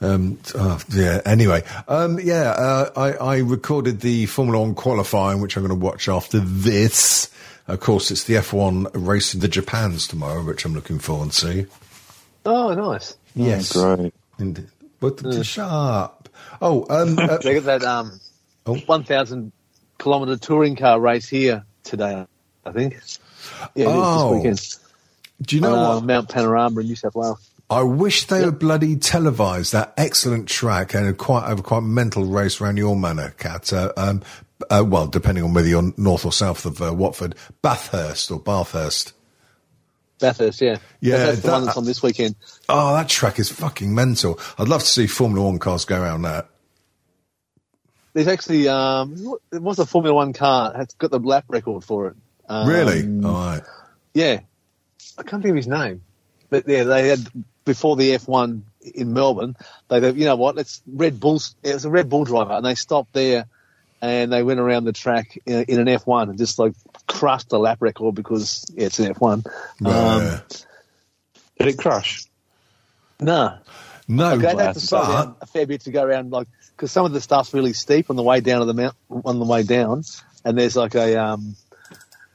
[0.00, 1.20] Um, oh, yeah.
[1.26, 5.84] Anyway, um, yeah, uh, I, I recorded the Formula One qualifying, which I'm going to
[5.84, 7.28] watch after this.
[7.66, 11.66] Of course, it's the F1 race in the Japans tomorrow, which I'm looking forward to.
[12.46, 13.16] Oh, nice.
[13.34, 13.72] Yes.
[13.72, 14.14] Great.
[14.38, 16.17] And, but shut up.
[16.60, 18.20] Oh, um, uh, They got that um,
[18.66, 18.74] Oh.
[18.74, 19.50] 1,000
[19.98, 22.26] kilometre touring car race here today,
[22.66, 22.98] I think.
[23.74, 24.34] Yeah, Oh.
[24.42, 25.46] this weekend.
[25.46, 26.04] do you know uh, what?
[26.04, 27.50] Mount Panorama in New South Wales.
[27.70, 32.24] I wish they would bloody televised that excellent track and a quite a quite mental
[32.24, 33.72] race around your manor, Cat.
[33.72, 34.22] Uh, um,
[34.70, 39.12] uh, well, depending on whether you're north or south of uh, Watford, Bathurst or Bathurst.
[40.18, 40.78] Bathurst, yeah.
[41.00, 42.36] Yeah, That's the one that's on this weekend.
[42.68, 44.38] Oh, that track is fucking mental.
[44.58, 46.48] I'd love to see Formula One cars go around that.
[48.12, 50.72] There's actually, um, it was a Formula One car.
[50.80, 52.16] It's got the lap record for it.
[52.48, 53.02] Um, Really?
[53.24, 53.62] All right.
[54.14, 54.40] Yeah.
[55.16, 56.02] I can't think of his name.
[56.50, 57.20] But yeah, they had,
[57.64, 58.62] before the F1
[58.94, 59.56] in Melbourne,
[59.88, 62.74] they you know what, it's Red Bull, it was a Red Bull driver, and they
[62.74, 63.46] stopped there
[64.00, 66.74] and they went around the track in, in an F1 and just like
[67.06, 69.46] crushed the lap record because yeah, it's an F1.
[69.84, 70.40] Um,
[71.58, 72.24] Did it crash?
[73.20, 73.58] no.
[74.06, 76.48] no, Okay, they have to slow but down a fair bit to go around, like
[76.76, 78.94] because some of the stuff's really steep on the way down to the mount,
[79.24, 80.04] on the way down,
[80.44, 81.56] and there's like a um,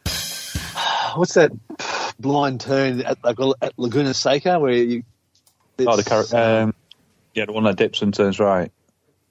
[1.16, 1.51] what's that
[2.20, 5.03] blind turn at, like, at Laguna Seca where you?
[5.80, 6.74] Oh, the it's, car- um,
[7.34, 8.72] yeah, the one that dips and turns right.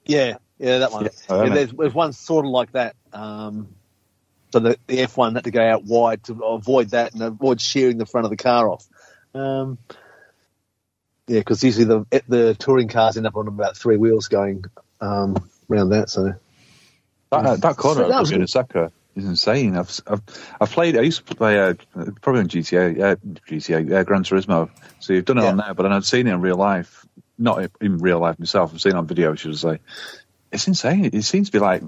[0.05, 1.03] yeah, yeah, that one.
[1.03, 2.95] Yeah, Yeah, there's, there's one sort of like that.
[3.11, 3.75] Um,
[4.53, 7.97] so the, the F1 had to go out wide to avoid that and avoid shearing
[7.97, 8.87] the front of the car off.
[9.33, 9.77] Um,
[11.27, 14.63] yeah, because usually the the touring cars end up on about three wheels going
[15.01, 15.35] um,
[15.69, 16.09] around that.
[16.09, 16.33] So
[17.31, 18.49] That, uh, that corner So that at was good.
[18.49, 19.75] Seca is insane.
[19.75, 20.21] I've, I've
[20.61, 20.97] I've played.
[20.97, 21.73] I used to play uh,
[22.21, 23.15] probably on GTA, uh,
[23.49, 24.69] GTA, uh, Gran Turismo.
[24.99, 27.05] So you've done it on there, but then I've seen it in real life.
[27.37, 28.71] Not in real life myself.
[28.73, 29.33] I've seen it on video.
[29.33, 29.79] I should say.
[30.53, 31.09] It's insane.
[31.11, 31.81] It seems to be like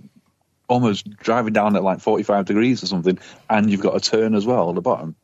[0.68, 3.18] almost driving down at like forty five degrees or something,
[3.50, 5.16] and you've got a turn as well at the bottom.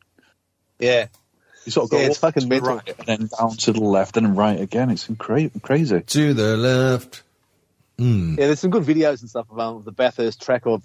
[0.80, 1.08] Yeah.
[1.66, 2.76] You sort of go Yeah, it's up fucking to mental.
[2.78, 4.90] right and then down to the left and then right again.
[4.90, 6.02] It's incra- crazy.
[6.02, 7.22] To the left.
[8.00, 8.32] Mm.
[8.40, 10.82] Yeah, there's some good videos and stuff of um, the Bathurst track of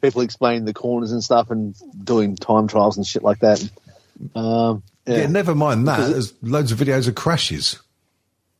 [0.00, 1.74] people explaining the corners and stuff and
[2.04, 3.60] doing time trials and shit like that.
[4.34, 5.16] Um, Yeah.
[5.18, 5.26] yeah.
[5.26, 5.96] never mind that.
[5.96, 7.80] Because it- There's loads of videos of crashes.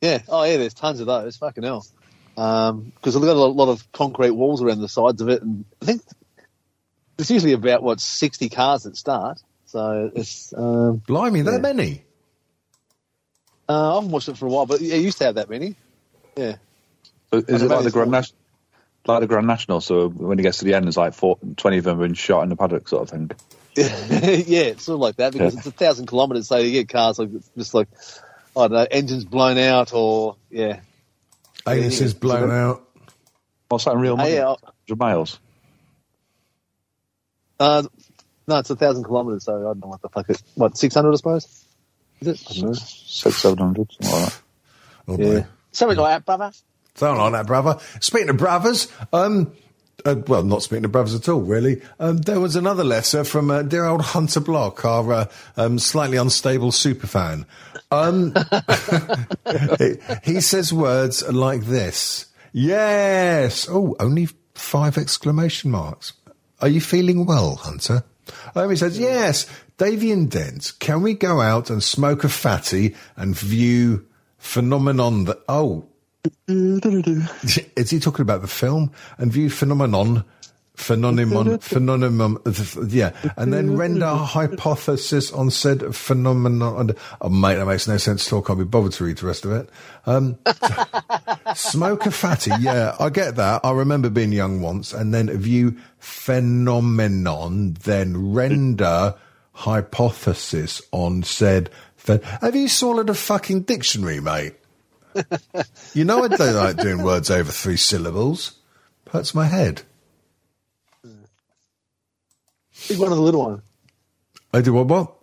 [0.02, 0.20] Yeah.
[0.28, 0.58] Oh, yeah.
[0.58, 1.28] There's tons of those.
[1.28, 1.86] It's fucking hell.
[2.34, 5.84] Because they've got a lot of concrete walls around the sides of it, and I
[5.84, 6.02] think
[7.18, 9.40] it's usually about what sixty cars that start.
[9.66, 10.52] So it's.
[10.56, 11.58] Um, Blimey, that Yeah.
[11.58, 12.02] many.
[13.68, 15.48] uh, I haven't watched it for a while, but yeah, it used to have that
[15.48, 15.76] many.
[16.36, 16.56] Yeah.
[17.32, 18.10] So is it like about the Grand.
[18.10, 18.38] National?
[19.06, 21.78] Like the Grand National, so when it gets to the end, there's like four, 20
[21.78, 23.30] of them been shot in the paddock, sort of thing.
[23.76, 25.58] yeah, it's sort of like that because Yeah.
[25.58, 26.48] it's a thousand kilometres.
[26.48, 27.88] So you get cars like it's just like
[28.56, 30.80] I don't know, engines blown out or yeah.
[31.66, 32.86] Anus is blown out.
[33.68, 34.34] What's that in real money?
[34.34, 34.46] yeah.
[34.88, 35.40] 100 miles.
[37.58, 37.82] Uh,
[38.46, 39.44] no, it's a thousand kilometres.
[39.44, 40.42] So I don't know what the fuck it.
[40.54, 41.64] What six hundred, I suppose.
[42.20, 42.46] Is it?
[42.50, 42.72] I don't know.
[42.74, 44.40] Six, seven hundred, something like that.
[45.08, 45.46] Oh, Yeah, boy.
[45.72, 46.52] something like that, brother.
[46.94, 47.78] Something like that, brother.
[48.00, 49.52] Speaking of brothers, um,
[50.04, 51.80] uh, well, not speaking of brothers at all, really.
[51.98, 56.16] Um, there was another letter from uh, dear old Hunter Block, our uh, um, slightly
[56.16, 57.46] unstable superfan.
[57.94, 58.34] Um,
[59.78, 66.12] he, he says words like this: "Yes, oh, only five exclamation marks.
[66.60, 68.04] Are you feeling well, Hunter?"
[68.54, 69.46] Um, he says, "Yes,
[69.78, 70.72] Davy and Dent.
[70.80, 74.06] Can we go out and smoke a fatty and view
[74.38, 75.42] phenomenon that?
[75.48, 75.86] Oh."
[76.48, 80.24] Is he talking about the film and view phenomenon,
[80.74, 82.38] phenomenon, phenomenon?
[82.88, 86.92] Yeah, and then render a hypothesis on said phenomenon.
[87.20, 88.28] Oh, mate, that makes no sense.
[88.28, 88.50] Talk.
[88.50, 89.70] I'll be bothered to read the rest of it.
[90.06, 90.38] Um,
[91.54, 92.52] smoke a fatty.
[92.60, 93.60] Yeah, I get that.
[93.64, 99.14] I remember being young once, and then view phenomenon, then render
[99.52, 101.70] hypothesis on said.
[102.02, 104.54] Phen- Have you swallowed a fucking dictionary, mate?
[105.94, 108.58] You know I don't like doing words over three syllables.
[109.10, 109.82] Hurts my head.
[112.88, 113.62] Big one or the little one?
[114.52, 114.86] I do what?
[114.86, 115.14] What?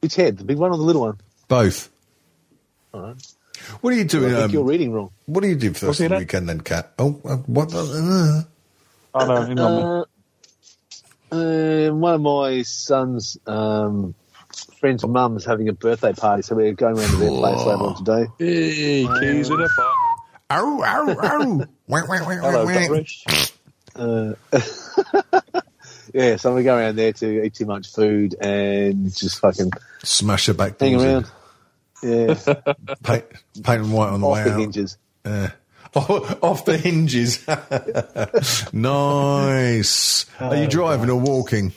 [0.00, 0.36] Which head?
[0.38, 1.18] The big one or the little one?
[1.48, 1.90] Both.
[2.92, 3.16] All right.
[3.80, 4.26] What are you doing?
[4.32, 5.10] I think Um, you're reading wrong.
[5.26, 6.18] what do you do first the rest Okay, of the then.
[6.20, 6.92] weekend then, Cat?
[6.98, 7.72] Oh, uh, what?
[7.74, 8.42] Uh,
[9.14, 9.82] Oh, no, you know me.
[11.30, 14.14] Uh, uh, one of my son's um,
[14.80, 17.96] friends' mum's having a birthday party, so we're going around to their place later on
[18.04, 18.26] today.
[18.38, 19.72] Hey, keys in a box.
[20.50, 21.66] ow, ow, ow.
[23.94, 24.34] Uh,
[26.12, 29.70] yeah, so we go around there to eat too much food and just fucking
[30.04, 31.10] Smash it back hang doors in.
[31.10, 31.30] around.
[32.02, 32.34] Yeah,
[33.02, 33.24] Paint,
[33.62, 34.40] paint them white on the way.
[34.40, 34.60] off way the out.
[34.60, 34.98] hinges.
[35.24, 35.50] Yeah.
[35.94, 37.46] Oh, off the hinges.
[38.72, 40.26] nice.
[40.40, 41.72] Are you driving or walking?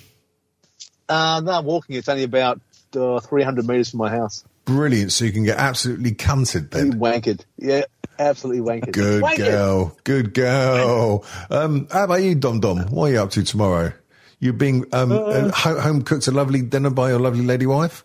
[1.10, 1.98] Uh, no, I'm walking.
[1.98, 2.62] It's only about
[2.96, 4.44] uh, 300 metres from my house.
[4.64, 5.12] Brilliant.
[5.12, 6.94] So you can get absolutely cunted then.
[7.00, 7.42] Wankered.
[7.58, 7.84] Yeah,
[8.18, 8.94] absolutely wankered.
[8.94, 9.38] Good Wankered.
[9.38, 9.98] girl.
[10.06, 11.26] Good girl.
[11.50, 12.80] Um, how about you, Dom Dom?
[12.88, 13.92] What are you up to tomorrow?
[14.40, 18.04] You being um, uh, ho- home cooked a lovely dinner by your lovely lady wife?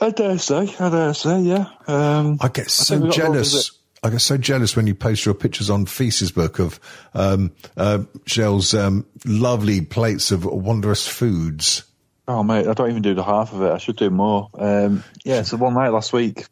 [0.00, 1.66] I dare say, I dare say, yeah.
[1.86, 3.72] Um, I get so one jealous.
[4.02, 6.78] I get so jealous when you post your pictures on Facebook of
[7.14, 11.82] um, uh, Shell's um, lovely plates of wondrous foods.
[12.28, 13.70] Oh mate, I don't even do the half of it.
[13.70, 14.50] I should do more.
[14.54, 16.46] Um, yeah, so one night last week,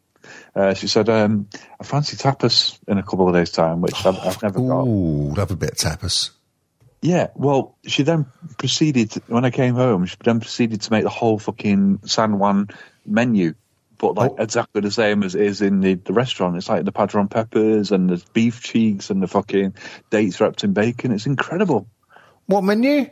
[0.55, 1.47] uh, she said, um,
[1.79, 4.83] "I fancy tapas in a couple of days' time," which I've, I've never got.
[4.83, 6.31] Ooh, love a bit of tapas.
[7.01, 8.25] Yeah, well, she then
[8.57, 10.05] proceeded when I came home.
[10.05, 12.69] She then proceeded to make the whole fucking San Juan
[13.05, 13.53] menu,
[13.99, 14.37] but like Oh.
[14.43, 16.57] exactly the same as is in the, the restaurant.
[16.57, 19.75] It's like the padron peppers and the beef cheeks and the fucking
[20.09, 21.11] dates wrapped in bacon.
[21.11, 21.87] It's incredible.
[22.47, 23.09] What menu?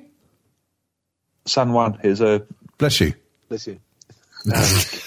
[1.46, 3.14] San Juan is a Bless you.
[3.50, 3.80] Bless you.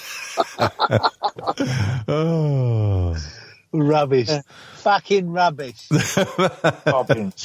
[2.07, 3.17] Oh.
[3.71, 4.29] Rubbish.
[4.75, 5.87] Fucking rubbish.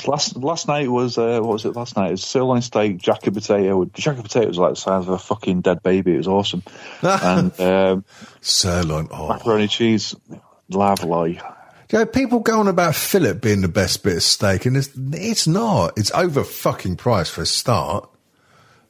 [0.07, 1.75] last last night was uh, what was it?
[1.75, 3.85] Last night it was sirloin steak, jacket potato.
[3.87, 6.15] Jacket potato was like the size of a fucking dead baby.
[6.15, 6.63] It was awesome,
[7.03, 8.05] and um,
[8.41, 9.09] Sirloin.
[9.11, 9.29] Oh.
[9.29, 10.15] macaroni cheese,
[10.69, 11.41] lovely.
[11.91, 14.89] You know, people go on about fillet being the best bit of steak, and it's,
[14.97, 15.99] it's not.
[15.99, 18.09] It's over fucking price for a start.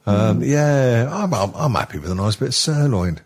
[0.05, 3.19] Um, Yeah, I'm, I'm, I'm happy with a nice bit of sirloin.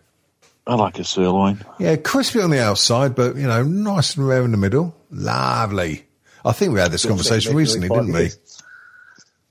[0.67, 1.63] I like a sirloin.
[1.79, 4.95] Yeah, crispy on the outside, but, you know, nice and rare in the middle.
[5.09, 6.05] Lovely.
[6.43, 8.31] I think we had this conversation recently, didn't we?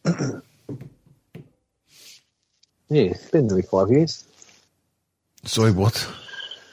[2.88, 4.24] Yeah, it's been nearly five years.
[5.44, 5.96] Sorry, what?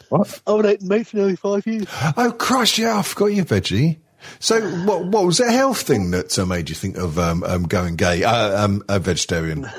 [0.09, 0.41] What?
[0.45, 1.85] I would eat meat for nearly five years.
[2.15, 3.97] Oh, Christ, yeah, I forgot you veggie.
[4.39, 7.43] So, what, what was it a health thing that uh, made you think of um,
[7.43, 9.67] um, going gay, uh, um, a vegetarian?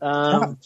[0.00, 0.58] Um,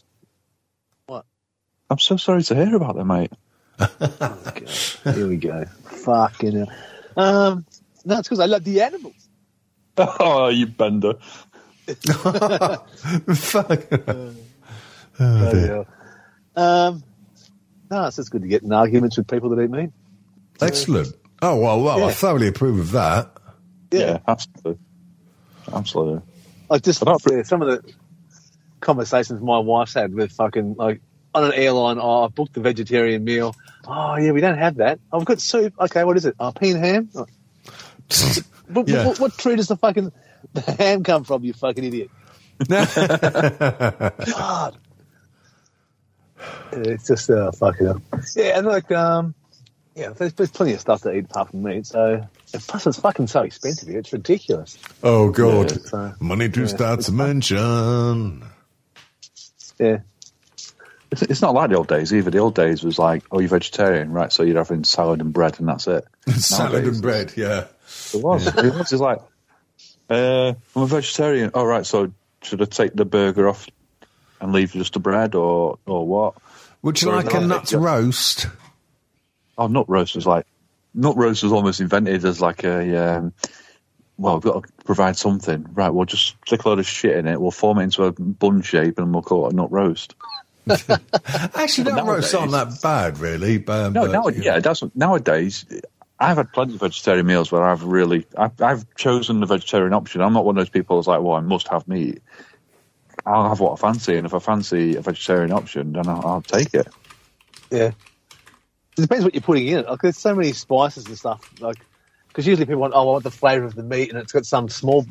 [1.92, 3.32] I'm so sorry to hear about that, mate.
[5.14, 5.66] here we go.
[5.84, 6.72] Fucking hell.
[7.18, 7.66] Um,
[8.06, 9.14] no, it's because I love the animals.
[9.98, 11.16] Oh, you bender.
[13.36, 13.82] Fuck.
[15.20, 15.84] Oh, dear.
[16.56, 17.04] Um,
[17.90, 19.90] no, it's just good to get in arguments with people that eat meat.
[20.62, 21.14] Excellent.
[21.42, 23.36] Oh, well, well I thoroughly approve of that.
[23.90, 24.78] Yeah, absolutely.
[25.70, 26.22] Absolutely.
[26.70, 27.92] I just I yeah, some of the
[28.80, 31.02] conversations my wife's had with fucking like
[31.34, 31.98] on an airline.
[32.00, 33.54] Oh, I booked the vegetarian meal.
[33.86, 35.00] Oh yeah, we don't have that.
[35.12, 35.74] Oh, we've got soup.
[35.80, 36.34] Okay, what is it?
[36.38, 37.08] Oh, pea and ham.
[37.14, 37.26] Oh,
[38.68, 39.06] what, Yeah.
[39.06, 40.12] what, what tree does the fucking
[40.52, 41.44] the ham come from?
[41.44, 42.10] You fucking idiot.
[42.68, 44.76] God.
[46.72, 48.02] It's just uh, fucking hell.
[48.34, 49.34] Yeah, and like um,
[49.94, 51.86] yeah, there's, there's plenty of stuff to eat apart from meat.
[51.86, 53.98] So and plus, it's fucking so expensive here.
[53.98, 54.78] It's ridiculous.
[55.02, 55.70] Oh, God.
[55.72, 58.44] Yeah, so- Money to yeah, start to mention.
[59.78, 59.98] Yeah.
[61.12, 62.30] It's, it's not like the old days either.
[62.30, 64.32] The old days was like, oh, you're vegetarian, right?
[64.32, 66.04] So you're having salad and bread, and that's it.
[66.36, 67.66] Salad Nowadays, and bread, yeah.
[68.14, 68.46] It was.
[68.46, 68.92] It was.
[68.92, 69.18] It's like,
[70.08, 71.50] uh, I'm a vegetarian.
[71.54, 71.84] All right.
[71.84, 73.68] So should I take the burger off
[74.40, 76.34] and leave just the bread, or or what?
[76.80, 77.78] Would you Sorry, like a nut yeah.
[77.78, 78.46] roast?
[79.58, 80.46] Oh, nut roast was like
[80.94, 83.34] nut roast was almost invented as like a um,
[84.16, 85.90] well, we've got to provide something, right?
[85.90, 87.40] We'll just stick a load of shit in it.
[87.40, 90.14] We'll form it into a bun shape, and we'll call it a nut roast.
[90.68, 93.58] Actually, nut roasts aren't that bad, really.
[93.58, 95.64] But, No, but, now, yeah, that's nowadays.
[96.18, 100.20] I've had plenty of vegetarian meals where I've really, I've, I've chosen the vegetarian option.
[100.20, 102.22] I'm not one of those people who's like, well, I must have meat.
[103.26, 106.42] I'll have what I fancy, and if I fancy a vegetarian option, then I'll, I'll
[106.42, 106.88] take it.
[107.70, 107.90] Yeah.
[108.96, 109.88] It depends what you're putting in it.
[109.88, 111.50] Like, there's so many spices and stuff.
[111.60, 111.78] Like,
[112.28, 114.46] because usually people want, oh, I want the flavour of the meat, and it's got
[114.46, 115.06] some small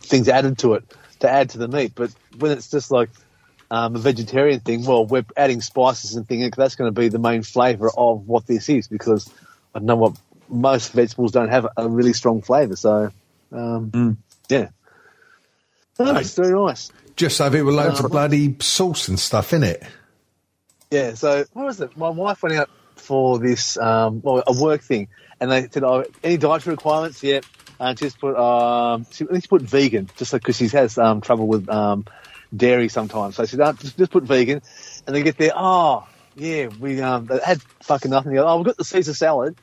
[0.00, 0.84] things added to it
[1.20, 1.92] to add to the meat.
[1.94, 3.10] But when it's just like
[3.70, 6.50] um, a vegetarian thing, well, we're adding spices and things.
[6.56, 9.30] That's going to be the main flavour of what this is because
[9.74, 10.16] I know what
[10.48, 12.76] most vegetables don't have a really strong flavour.
[12.76, 13.10] So,
[13.52, 14.68] um, yeah.
[15.98, 16.92] No, it's very nice.
[17.16, 19.82] Just have it with loads Uh, of bloody sauce and stuff in it.
[20.90, 21.96] Yeah, so what was it?
[21.96, 25.08] My wife went out for this, um, well, a work thing,
[25.40, 27.40] and they said, "Oh, any dietary requirements?" Yeah,
[27.80, 31.68] and just put, um, she, she put vegan, just because she has um, trouble with
[31.68, 32.04] um,
[32.54, 33.36] dairy sometimes.
[33.36, 34.62] So I said, oh, just, just put vegan,
[35.06, 35.52] and they get there.
[35.54, 38.32] Oh, yeah, we um, they had fucking nothing.
[38.32, 39.56] They go, oh, we've got the Caesar salad.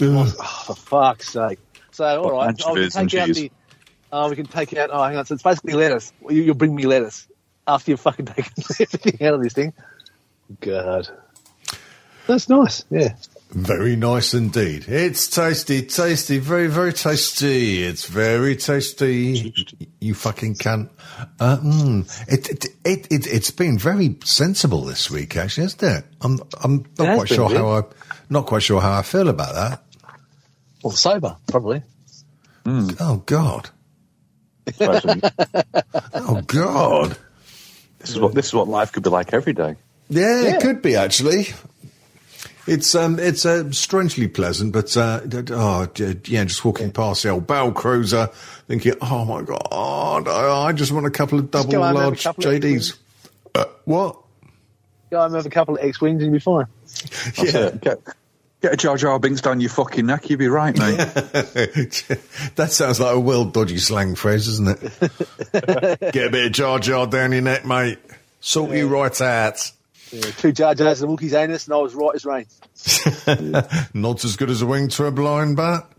[0.00, 0.24] Oh,
[0.66, 1.58] for fuck's sake!
[1.92, 3.36] So all right, oh, we Anchovies can and take out cheese.
[3.36, 3.50] the.
[4.12, 4.90] Oh, we can take out.
[4.92, 5.26] Oh, hang on.
[5.26, 6.12] So it's basically lettuce.
[6.20, 7.26] Well, You, you'll bring me lettuce
[7.66, 9.72] after you've fucking taken everything out of this thing.
[10.60, 11.08] God,
[12.26, 12.84] that's nice.
[12.90, 13.14] Yeah.
[13.50, 14.86] Very nice indeed.
[14.88, 17.82] It's tasty, tasty, very, very tasty.
[17.84, 19.54] It's very tasty.
[20.00, 20.90] You fucking cunt.
[21.40, 26.04] Uh, mm, it, it, it, it, it's been very sensible this week, actually, hasn't it?
[26.20, 27.56] I'm, I'm not has quite sure good.
[27.56, 27.82] how I,
[28.28, 29.82] not quite sure how I feel about that.
[30.82, 31.82] Well, sober, probably.
[32.66, 33.70] Oh God.
[36.18, 37.16] Oh God.
[38.00, 39.76] This is what this is what life could be like every day.
[40.08, 40.48] Yeah, Yeah.
[40.56, 41.48] it could be actually.
[42.66, 47.22] It's um, it's uh, strangely pleasant, but uh, d- d- oh, yeah, just walking past
[47.22, 48.26] the old Bell Cruiser,
[48.66, 51.96] thinking, oh my god, I, I just want a couple of double go home and
[51.96, 52.96] have a large couple of JDs.
[53.54, 54.16] Uh, what?
[55.10, 56.66] Go home and have a couple of X wings and you'll be fine.
[56.82, 57.80] That's it.
[57.80, 58.00] Get,
[58.60, 60.96] get a Jar Jar Binks down your fucking neck, you'll be right, mate.
[62.56, 66.12] that sounds like a well dodgy slang phrase, doesn't it?
[66.12, 67.98] Get a bit of Jar Jar down your neck, mate.
[68.40, 69.70] Sort you right out.
[70.12, 72.46] Yeah, two Jar Jars and a Wookiee's anus, and I was right as rain.
[73.94, 75.90] Not as good as a wing to a blind bat.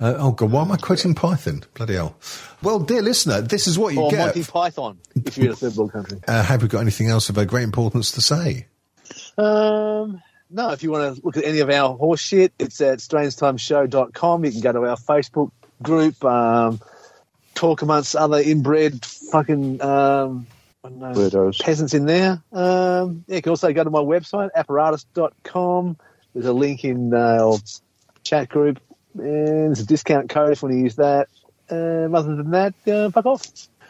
[0.00, 1.62] Uh, oh God, why am I quoting Python?
[1.74, 2.16] Bloody hell.
[2.62, 4.18] Well, dear listener, this is what you Or get.
[4.18, 6.20] Monty Python, if you're in a third world country.
[6.26, 8.66] Uh, have we got anything else of a great importance to say?
[9.38, 12.98] Um, no, if you want to look at any of our horse shit, it's at
[12.98, 14.44] strangetimesshow.com.
[14.44, 15.50] You can go to our Facebook
[15.82, 16.80] group, um,
[17.54, 20.51] talk amongst other inbred fucking um, I don't know,
[20.84, 21.60] Weirdos.
[21.60, 22.42] peasants in there.
[22.52, 25.96] Um, yeah, you can also go to my website, apparatus.com.
[26.34, 27.58] There's a link in uh, our
[28.24, 28.80] chat group,
[29.14, 31.28] and there's a discount code if you want to use that.
[31.70, 33.42] Um, other than that, uh, fuck off.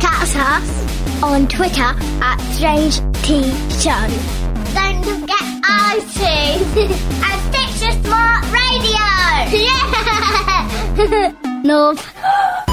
[0.00, 3.40] Catch us on Twitter at Strange T
[3.80, 4.06] Show.
[4.74, 6.76] Don't forget iTunes
[7.24, 9.19] and Stitcher Smart Radio.
[9.48, 11.32] Yeah!
[11.64, 11.98] nope.